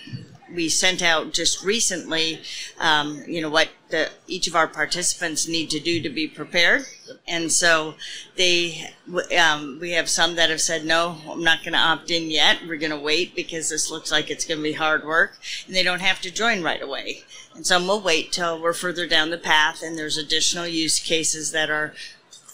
we 0.55 0.69
sent 0.69 1.03
out 1.03 1.33
just 1.33 1.65
recently, 1.65 2.41
um, 2.79 3.23
you 3.27 3.41
know, 3.41 3.51
what 3.51 3.69
the, 3.89 4.11
each 4.27 4.47
of 4.47 4.57
our 4.57 4.69
participants 4.69 5.49
need 5.49 5.71
to 5.71 5.81
do 5.81 6.01
to 6.01 6.09
be 6.09 6.29
prepared. 6.29 6.85
And 7.27 7.51
so 7.51 7.95
they, 8.37 8.91
um, 9.39 9.79
we 9.81 9.93
have 9.93 10.09
some 10.09 10.37
that 10.37 10.51
have 10.51 10.61
said, 10.61 10.85
no, 10.85 11.17
I'm 11.29 11.45
not 11.45 11.61
going 11.61 11.73
to 11.73 11.79
opt 11.79 12.11
in 12.11 12.31
yet. 12.31 12.59
We're 12.67 12.79
going 12.79 12.91
to 12.91 12.99
wait 12.99 13.35
because 13.35 13.69
this 13.69 13.91
looks 13.91 14.11
like 14.11 14.31
it's 14.31 14.45
going 14.45 14.59
to 14.59 14.65
be 14.65 14.73
hard 14.73 15.05
work 15.05 15.39
and 15.67 15.75
they 15.75 15.83
don't 15.83 16.01
have 16.01 16.21
to 16.23 16.31
join 16.31 16.63
right 16.63 16.83
away. 16.83 17.23
And 17.55 17.67
some 17.67 17.87
will 17.87 18.01
wait 18.01 18.33
till 18.33 18.61
we're 18.61 18.73
further 18.73 19.07
down 19.07 19.31
the 19.31 19.39
path 19.39 19.83
and 19.83 19.97
there's 19.99 20.17
additional 20.17 20.67
use 20.67 20.99
cases 20.99 21.53
that 21.53 21.71
are 21.71 21.95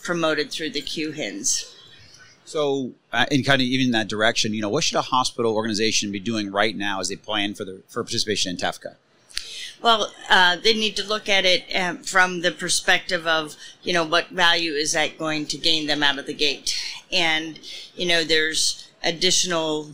promoted 0.02 0.50
through 0.50 0.70
the 0.70 0.82
QHINs. 0.82 1.74
So, 2.48 2.92
uh, 3.12 3.26
in 3.30 3.44
kind 3.44 3.61
of 3.61 3.66
even 3.66 3.90
that 3.90 4.08
direction, 4.08 4.54
you 4.54 4.62
know, 4.62 4.70
what 4.70 4.82
should 4.82 4.96
a 4.96 5.02
hospital 5.02 5.54
organization 5.54 6.11
be 6.11 6.18
doing 6.18 6.50
right 6.50 6.74
now 6.74 6.98
as 6.98 7.11
they 7.11 7.16
plan 7.16 7.52
for 7.52 7.66
the 7.66 7.82
for 7.88 8.02
participation 8.02 8.50
in 8.50 8.56
TEFCA? 8.56 8.94
Well, 9.82 10.11
uh, 10.30 10.56
they 10.56 10.72
need 10.72 10.96
to 10.96 11.06
look 11.06 11.28
at 11.28 11.44
it 11.44 11.64
um, 11.76 11.98
from 11.98 12.40
the 12.40 12.50
perspective 12.50 13.26
of, 13.26 13.54
you 13.82 13.92
know, 13.92 14.02
what 14.02 14.30
value 14.30 14.72
is 14.72 14.92
that 14.92 15.18
going 15.18 15.44
to 15.44 15.58
gain 15.58 15.88
them 15.88 16.02
out 16.02 16.18
of 16.18 16.24
the 16.24 16.32
gate? 16.32 16.74
And, 17.12 17.61
you 17.94 18.06
know, 18.06 18.24
there's 18.24 18.88
additional 19.04 19.90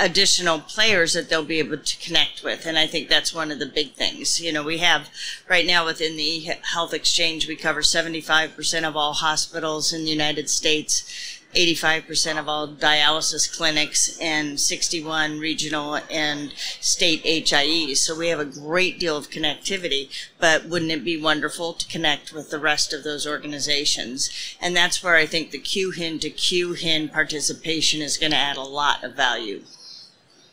additional 0.00 0.60
players 0.60 1.12
that 1.12 1.28
they'll 1.28 1.44
be 1.44 1.58
able 1.58 1.76
to 1.76 1.98
connect 1.98 2.42
with. 2.42 2.64
And 2.64 2.78
I 2.78 2.86
think 2.86 3.08
that's 3.08 3.34
one 3.34 3.50
of 3.50 3.58
the 3.58 3.66
big 3.66 3.92
things. 3.92 4.40
You 4.40 4.50
know, 4.50 4.62
we 4.62 4.78
have 4.78 5.10
right 5.48 5.66
now 5.66 5.84
within 5.84 6.16
the 6.16 6.40
health 6.72 6.94
exchange, 6.94 7.46
we 7.46 7.54
cover 7.54 7.82
75% 7.82 8.84
of 8.88 8.96
all 8.96 9.12
hospitals 9.12 9.92
in 9.92 10.04
the 10.04 10.10
United 10.10 10.48
States. 10.48 11.36
85% 11.54 12.38
of 12.38 12.48
all 12.48 12.68
dialysis 12.68 13.52
clinics 13.52 14.16
and 14.20 14.60
61 14.60 15.40
regional 15.40 15.98
and 16.08 16.52
state 16.80 17.24
HIEs. 17.24 17.96
So 17.96 18.16
we 18.16 18.28
have 18.28 18.38
a 18.38 18.44
great 18.44 19.00
deal 19.00 19.16
of 19.16 19.30
connectivity, 19.30 20.10
but 20.38 20.66
wouldn't 20.66 20.92
it 20.92 21.04
be 21.04 21.20
wonderful 21.20 21.72
to 21.72 21.88
connect 21.88 22.32
with 22.32 22.50
the 22.50 22.60
rest 22.60 22.92
of 22.92 23.02
those 23.02 23.26
organizations? 23.26 24.30
And 24.60 24.76
that's 24.76 25.02
where 25.02 25.16
I 25.16 25.26
think 25.26 25.50
the 25.50 25.58
QHIN 25.58 26.20
to 26.20 26.30
QHIN 26.30 27.12
participation 27.12 28.00
is 28.00 28.16
going 28.16 28.30
to 28.30 28.38
add 28.38 28.56
a 28.56 28.62
lot 28.62 29.02
of 29.02 29.16
value. 29.16 29.62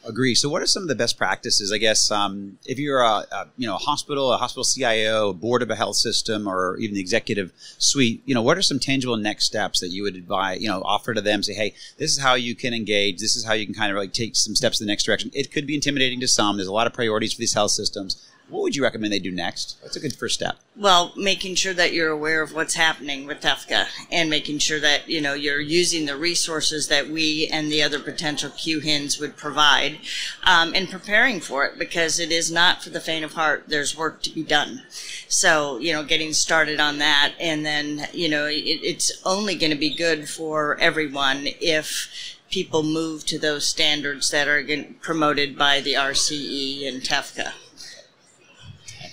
Agree. 0.07 0.35
So, 0.35 0.47
what 0.47 0.61
are 0.61 0.65
some 0.65 0.83
of 0.83 0.87
the 0.87 0.95
best 0.95 1.17
practices? 1.17 1.71
I 1.71 1.77
guess 1.77 2.09
um, 2.11 2.57
if 2.65 2.79
you're 2.79 3.01
a, 3.01 3.25
a, 3.29 3.47
you 3.57 3.67
know 3.67 3.75
a 3.75 3.79
hospital, 3.79 4.31
a 4.31 4.37
hospital 4.37 4.63
CIO, 4.63 5.29
a 5.29 5.33
board 5.33 5.61
of 5.61 5.69
a 5.69 5.75
health 5.75 5.97
system, 5.97 6.47
or 6.47 6.77
even 6.77 6.95
the 6.95 7.01
executive 7.01 7.51
suite, 7.77 8.21
you 8.25 8.33
know, 8.33 8.41
what 8.41 8.57
are 8.57 8.61
some 8.61 8.79
tangible 8.79 9.17
next 9.17 9.45
steps 9.45 9.81
that 9.81 9.89
you 9.89 10.03
would 10.03 10.15
advise, 10.15 10.61
you 10.61 10.69
know, 10.69 10.81
offer 10.85 11.13
to 11.13 11.19
them? 11.19 11.43
Say, 11.43 11.53
hey, 11.55 11.73
this 11.97 12.11
is 12.11 12.19
how 12.19 12.35
you 12.35 12.55
can 12.55 12.73
engage. 12.73 13.19
This 13.19 13.35
is 13.35 13.43
how 13.43 13.53
you 13.53 13.65
can 13.65 13.75
kind 13.75 13.91
of 13.91 13.97
like 13.97 14.13
take 14.13 14.37
some 14.37 14.55
steps 14.55 14.79
in 14.79 14.87
the 14.87 14.91
next 14.91 15.03
direction. 15.03 15.29
It 15.33 15.51
could 15.51 15.67
be 15.67 15.75
intimidating 15.75 16.21
to 16.21 16.27
some. 16.27 16.55
There's 16.55 16.69
a 16.69 16.73
lot 16.73 16.87
of 16.87 16.93
priorities 16.93 17.33
for 17.33 17.39
these 17.39 17.53
health 17.53 17.71
systems 17.71 18.26
what 18.49 18.61
would 18.61 18.75
you 18.75 18.83
recommend 18.83 19.11
they 19.11 19.19
do 19.19 19.31
next? 19.31 19.77
That's 19.81 19.95
a 19.95 19.99
good 19.99 20.15
first 20.15 20.35
step. 20.35 20.57
Well, 20.75 21.11
making 21.17 21.55
sure 21.55 21.73
that 21.73 21.93
you're 21.93 22.11
aware 22.11 22.41
of 22.41 22.53
what's 22.53 22.75
happening 22.75 23.25
with 23.25 23.41
TEFCA 23.41 23.87
and 24.11 24.29
making 24.29 24.59
sure 24.59 24.79
that, 24.79 25.09
you 25.09 25.19
know, 25.21 25.33
you're 25.33 25.59
using 25.59 26.05
the 26.05 26.15
resources 26.15 26.87
that 26.87 27.09
we 27.09 27.47
and 27.51 27.71
the 27.71 27.83
other 27.83 27.99
potential 27.99 28.49
QHINs 28.49 29.19
would 29.19 29.35
provide 29.35 29.97
um, 30.43 30.73
and 30.75 30.89
preparing 30.89 31.39
for 31.39 31.65
it 31.65 31.79
because 31.79 32.19
it 32.19 32.31
is 32.31 32.51
not 32.51 32.83
for 32.83 32.89
the 32.89 32.99
faint 32.99 33.25
of 33.25 33.33
heart. 33.33 33.65
There's 33.67 33.97
work 33.97 34.21
to 34.23 34.29
be 34.29 34.43
done. 34.43 34.83
So, 35.27 35.77
you 35.79 35.91
know, 35.91 36.03
getting 36.03 36.33
started 36.33 36.79
on 36.79 36.99
that 36.99 37.33
and 37.39 37.65
then, 37.65 38.07
you 38.13 38.29
know, 38.29 38.45
it, 38.45 38.55
it's 38.55 39.11
only 39.25 39.55
going 39.55 39.71
to 39.71 39.77
be 39.77 39.93
good 39.95 40.29
for 40.29 40.77
everyone 40.79 41.47
if 41.59 42.37
people 42.49 42.83
move 42.83 43.25
to 43.25 43.37
those 43.37 43.65
standards 43.65 44.31
that 44.31 44.47
are 44.47 44.65
promoted 45.01 45.57
by 45.57 45.81
the 45.81 45.93
RCE 45.93 46.87
and 46.87 47.01
TEFCA. 47.01 47.51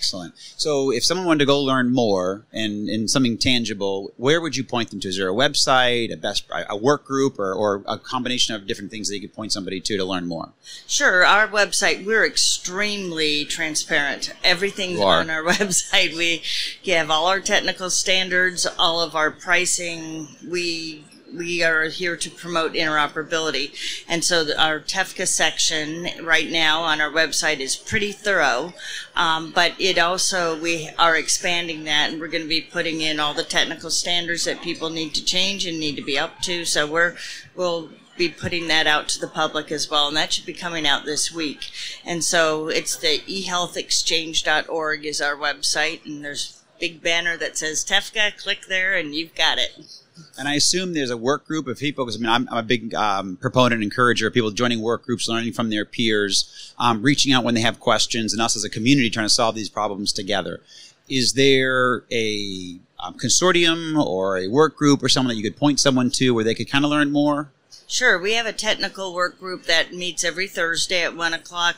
Excellent. 0.05 0.35
So, 0.55 0.91
if 0.91 1.03
someone 1.03 1.25
wanted 1.25 1.39
to 1.39 1.45
go 1.47 1.59
learn 1.59 1.91
more 1.91 2.45
and, 2.53 2.87
and 2.89 3.09
something 3.09 3.39
tangible, 3.39 4.13
where 4.17 4.39
would 4.39 4.55
you 4.55 4.63
point 4.63 4.91
them 4.91 4.99
to? 4.99 5.07
Is 5.07 5.17
there 5.17 5.29
a 5.29 5.33
website, 5.33 6.13
a 6.13 6.17
best, 6.17 6.45
a 6.69 6.77
work 6.77 7.05
group, 7.05 7.39
or, 7.39 7.51
or 7.51 7.83
a 7.87 7.97
combination 7.97 8.53
of 8.53 8.67
different 8.67 8.91
things 8.91 9.09
that 9.09 9.15
you 9.15 9.21
could 9.21 9.33
point 9.33 9.51
somebody 9.51 9.81
to 9.81 9.97
to 9.97 10.05
learn 10.05 10.27
more? 10.27 10.53
Sure. 10.85 11.25
Our 11.25 11.47
website, 11.47 12.05
we're 12.05 12.23
extremely 12.23 13.45
transparent. 13.45 14.31
Everything's 14.43 14.99
on 14.99 15.31
our 15.31 15.43
website. 15.55 16.15
We 16.15 16.43
have 16.91 17.09
all 17.09 17.25
our 17.25 17.39
technical 17.39 17.89
standards, 17.89 18.67
all 18.77 19.01
of 19.01 19.15
our 19.15 19.31
pricing. 19.31 20.27
We 20.47 21.03
we 21.33 21.63
are 21.63 21.85
here 21.85 22.15
to 22.15 22.29
promote 22.29 22.73
interoperability. 22.73 23.73
And 24.07 24.23
so 24.23 24.45
our 24.57 24.79
TEFCA 24.79 25.27
section 25.27 26.07
right 26.25 26.49
now 26.49 26.81
on 26.81 27.01
our 27.01 27.11
website 27.11 27.59
is 27.59 27.75
pretty 27.75 28.11
thorough, 28.11 28.73
um, 29.15 29.51
but 29.51 29.73
it 29.79 29.97
also, 29.97 30.59
we 30.59 30.89
are 30.97 31.15
expanding 31.15 31.83
that 31.85 32.11
and 32.11 32.19
we're 32.19 32.27
going 32.27 32.43
to 32.43 32.49
be 32.49 32.61
putting 32.61 33.01
in 33.01 33.19
all 33.19 33.33
the 33.33 33.43
technical 33.43 33.89
standards 33.89 34.45
that 34.45 34.61
people 34.61 34.89
need 34.89 35.13
to 35.15 35.23
change 35.23 35.65
and 35.65 35.79
need 35.79 35.95
to 35.95 36.03
be 36.03 36.17
up 36.17 36.41
to. 36.41 36.65
So 36.65 36.85
we're, 36.85 37.15
we'll 37.55 37.89
be 38.17 38.29
putting 38.29 38.67
that 38.67 38.87
out 38.87 39.09
to 39.09 39.19
the 39.19 39.27
public 39.27 39.71
as 39.71 39.89
well, 39.89 40.07
and 40.07 40.15
that 40.15 40.31
should 40.31 40.45
be 40.45 40.53
coming 40.53 40.87
out 40.87 41.05
this 41.05 41.33
week. 41.33 41.69
And 42.05 42.23
so 42.23 42.69
it's 42.69 42.95
the 42.95 43.19
ehealthexchange.org 43.19 45.05
is 45.05 45.21
our 45.21 45.35
website, 45.35 46.05
and 46.05 46.23
there's 46.23 46.61
big 46.79 47.01
banner 47.01 47.37
that 47.37 47.57
says 47.57 47.83
TEFCA. 47.83 48.37
Click 48.37 48.65
there, 48.67 48.95
and 48.95 49.13
you've 49.13 49.35
got 49.35 49.57
it. 49.57 50.01
And 50.37 50.47
I 50.47 50.55
assume 50.55 50.93
there's 50.93 51.09
a 51.09 51.17
work 51.17 51.45
group 51.45 51.67
of 51.67 51.77
people 51.77 52.05
because 52.05 52.17
I 52.17 52.21
mean 52.21 52.29
I'm, 52.29 52.47
I'm 52.49 52.57
a 52.57 52.63
big 52.63 52.93
um, 52.95 53.37
proponent, 53.37 53.83
encourager 53.83 54.27
of 54.27 54.33
people 54.33 54.51
joining 54.51 54.81
work 54.81 55.03
groups, 55.05 55.27
learning 55.27 55.53
from 55.53 55.69
their 55.69 55.85
peers, 55.85 56.73
um, 56.79 57.01
reaching 57.01 57.33
out 57.33 57.43
when 57.43 57.53
they 57.53 57.61
have 57.61 57.79
questions, 57.79 58.33
and 58.33 58.41
us 58.41 58.55
as 58.55 58.63
a 58.63 58.69
community 58.69 59.09
trying 59.09 59.25
to 59.25 59.33
solve 59.33 59.55
these 59.55 59.69
problems 59.69 60.13
together. 60.13 60.61
Is 61.09 61.33
there 61.33 62.03
a 62.11 62.79
um, 62.99 63.15
consortium 63.15 64.03
or 64.03 64.37
a 64.37 64.47
work 64.47 64.75
group 64.75 65.03
or 65.03 65.09
someone 65.09 65.35
that 65.35 65.41
you 65.41 65.43
could 65.43 65.57
point 65.57 65.79
someone 65.79 66.09
to 66.11 66.33
where 66.33 66.43
they 66.43 66.55
could 66.55 66.69
kind 66.69 66.83
of 66.83 66.91
learn 66.91 67.11
more? 67.11 67.51
Sure, 67.87 68.17
we 68.17 68.33
have 68.33 68.45
a 68.45 68.53
technical 68.53 69.13
work 69.13 69.39
group 69.39 69.65
that 69.65 69.93
meets 69.93 70.23
every 70.23 70.47
Thursday 70.47 71.03
at 71.03 71.15
one 71.15 71.33
o'clock. 71.33 71.75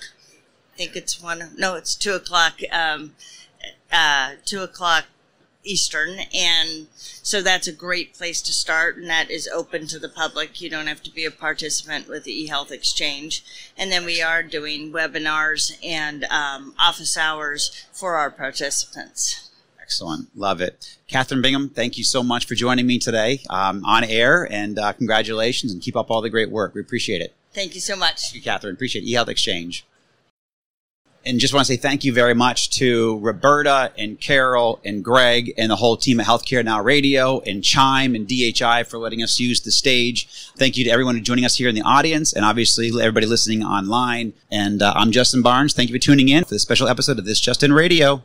I 0.74 0.78
think 0.78 0.96
it's 0.96 1.22
one. 1.22 1.52
No, 1.58 1.76
it's 1.76 1.96
two 1.96 2.14
o'clock. 2.14 2.60
Um, 2.72 3.16
uh, 3.92 4.34
two 4.46 4.62
o'clock 4.62 5.06
Eastern, 5.64 6.20
and 6.34 6.88
so 6.94 7.42
that's 7.42 7.68
a 7.68 7.74
great 7.74 8.14
place 8.14 8.42
to 8.42 8.54
start, 8.54 8.98
and 8.98 9.10
that 9.10 9.30
is 9.30 9.48
open 9.48 9.86
to 9.88 10.00
the 10.00 10.10
public. 10.10 10.62
You 10.62 10.70
don't 10.70 10.88
have 10.88 11.04
to 11.04 11.12
be 11.12 11.26
a 11.26 11.32
participant 11.32 12.08
with 12.08 12.24
the 12.24 12.48
eHealth 12.48 12.72
Exchange. 12.72 13.44
And 13.78 13.92
then 13.92 14.06
we 14.06 14.22
are 14.22 14.42
doing 14.44 14.92
webinars 14.92 15.78
and 15.84 16.24
um, 16.26 16.74
office 16.80 17.18
hours 17.18 17.86
for 17.92 18.16
our 18.16 18.32
participants. 18.32 19.50
Excellent. 19.82 20.30
Love 20.36 20.62
it. 20.62 20.98
Kathryn 21.10 21.44
Bingman, 21.44 21.74
thank 21.74 21.98
you 21.98 22.04
so 22.04 22.22
much 22.22 22.46
for 22.46 22.56
joining 22.56 22.88
me 22.88 23.00
today 23.00 23.42
um, 23.50 23.84
on 23.86 24.04
air, 24.04 24.48
and 24.52 24.80
uh, 24.80 24.94
congratulations, 24.94 25.72
and 25.72 25.82
keep 25.82 25.96
up 25.96 26.10
all 26.10 26.22
the 26.22 26.30
great 26.30 26.50
work. 26.50 26.74
We 26.74 26.82
appreciate 26.82 27.22
it. 27.22 27.34
Thank 27.54 27.76
you 27.76 27.82
so 27.82 27.96
much. 27.96 28.32
Thank 28.32 28.46
you, 28.46 28.52
Kathryn. 28.52 28.74
Appreciate 28.74 29.06
eHealth 29.06 29.30
Exchange 29.30 29.86
and 31.28 31.40
just 31.40 31.54
want 31.54 31.68
to 31.68 31.74
say 31.74 31.78
thank 31.78 32.06
you 32.06 32.14
very 32.14 32.34
much 32.34 32.70
to 32.78 33.20
Roberta 33.20 33.92
and 33.98 34.20
Carol 34.20 34.80
and 34.86 35.04
Greg 35.04 35.54
and 35.58 35.70
the 35.70 35.76
whole 35.76 35.98
team 35.98 36.20
at 36.20 36.26
Healthcare 36.26 36.64
Now 36.64 36.82
Radio 36.82 37.42
and 37.42 37.64
Chime 37.64 38.16
and 38.16 38.28
DHI 38.28 38.84
for 38.84 38.98
letting 38.98 39.22
us 39.22 39.40
use 39.40 39.60
the 39.62 39.72
stage. 39.72 40.28
Thank 40.56 40.78
you 40.78 40.86
to 40.86 40.90
everyone 40.90 41.22
joining 41.24 41.44
us 41.44 41.56
here 41.56 41.68
in 41.68 41.76
the 41.76 41.82
audience 41.82 42.32
and 42.32 42.46
obviously 42.46 42.88
everybody 42.88 43.26
listening 43.26 43.62
online. 43.64 44.34
And 44.50 44.82
uh, 44.82 44.94
I'm 44.96 45.12
Justin 45.12 45.42
Barnes. 45.42 45.74
Thank 45.74 45.90
you 45.90 45.96
for 45.96 46.00
tuning 46.00 46.30
in 46.30 46.46
for 46.46 46.56
this 46.56 46.62
special 46.62 46.88
episode 46.88 47.20
of 47.20 47.26
This 47.26 47.42
Just 47.42 47.62
In 47.62 47.74
Radio. 47.74 48.24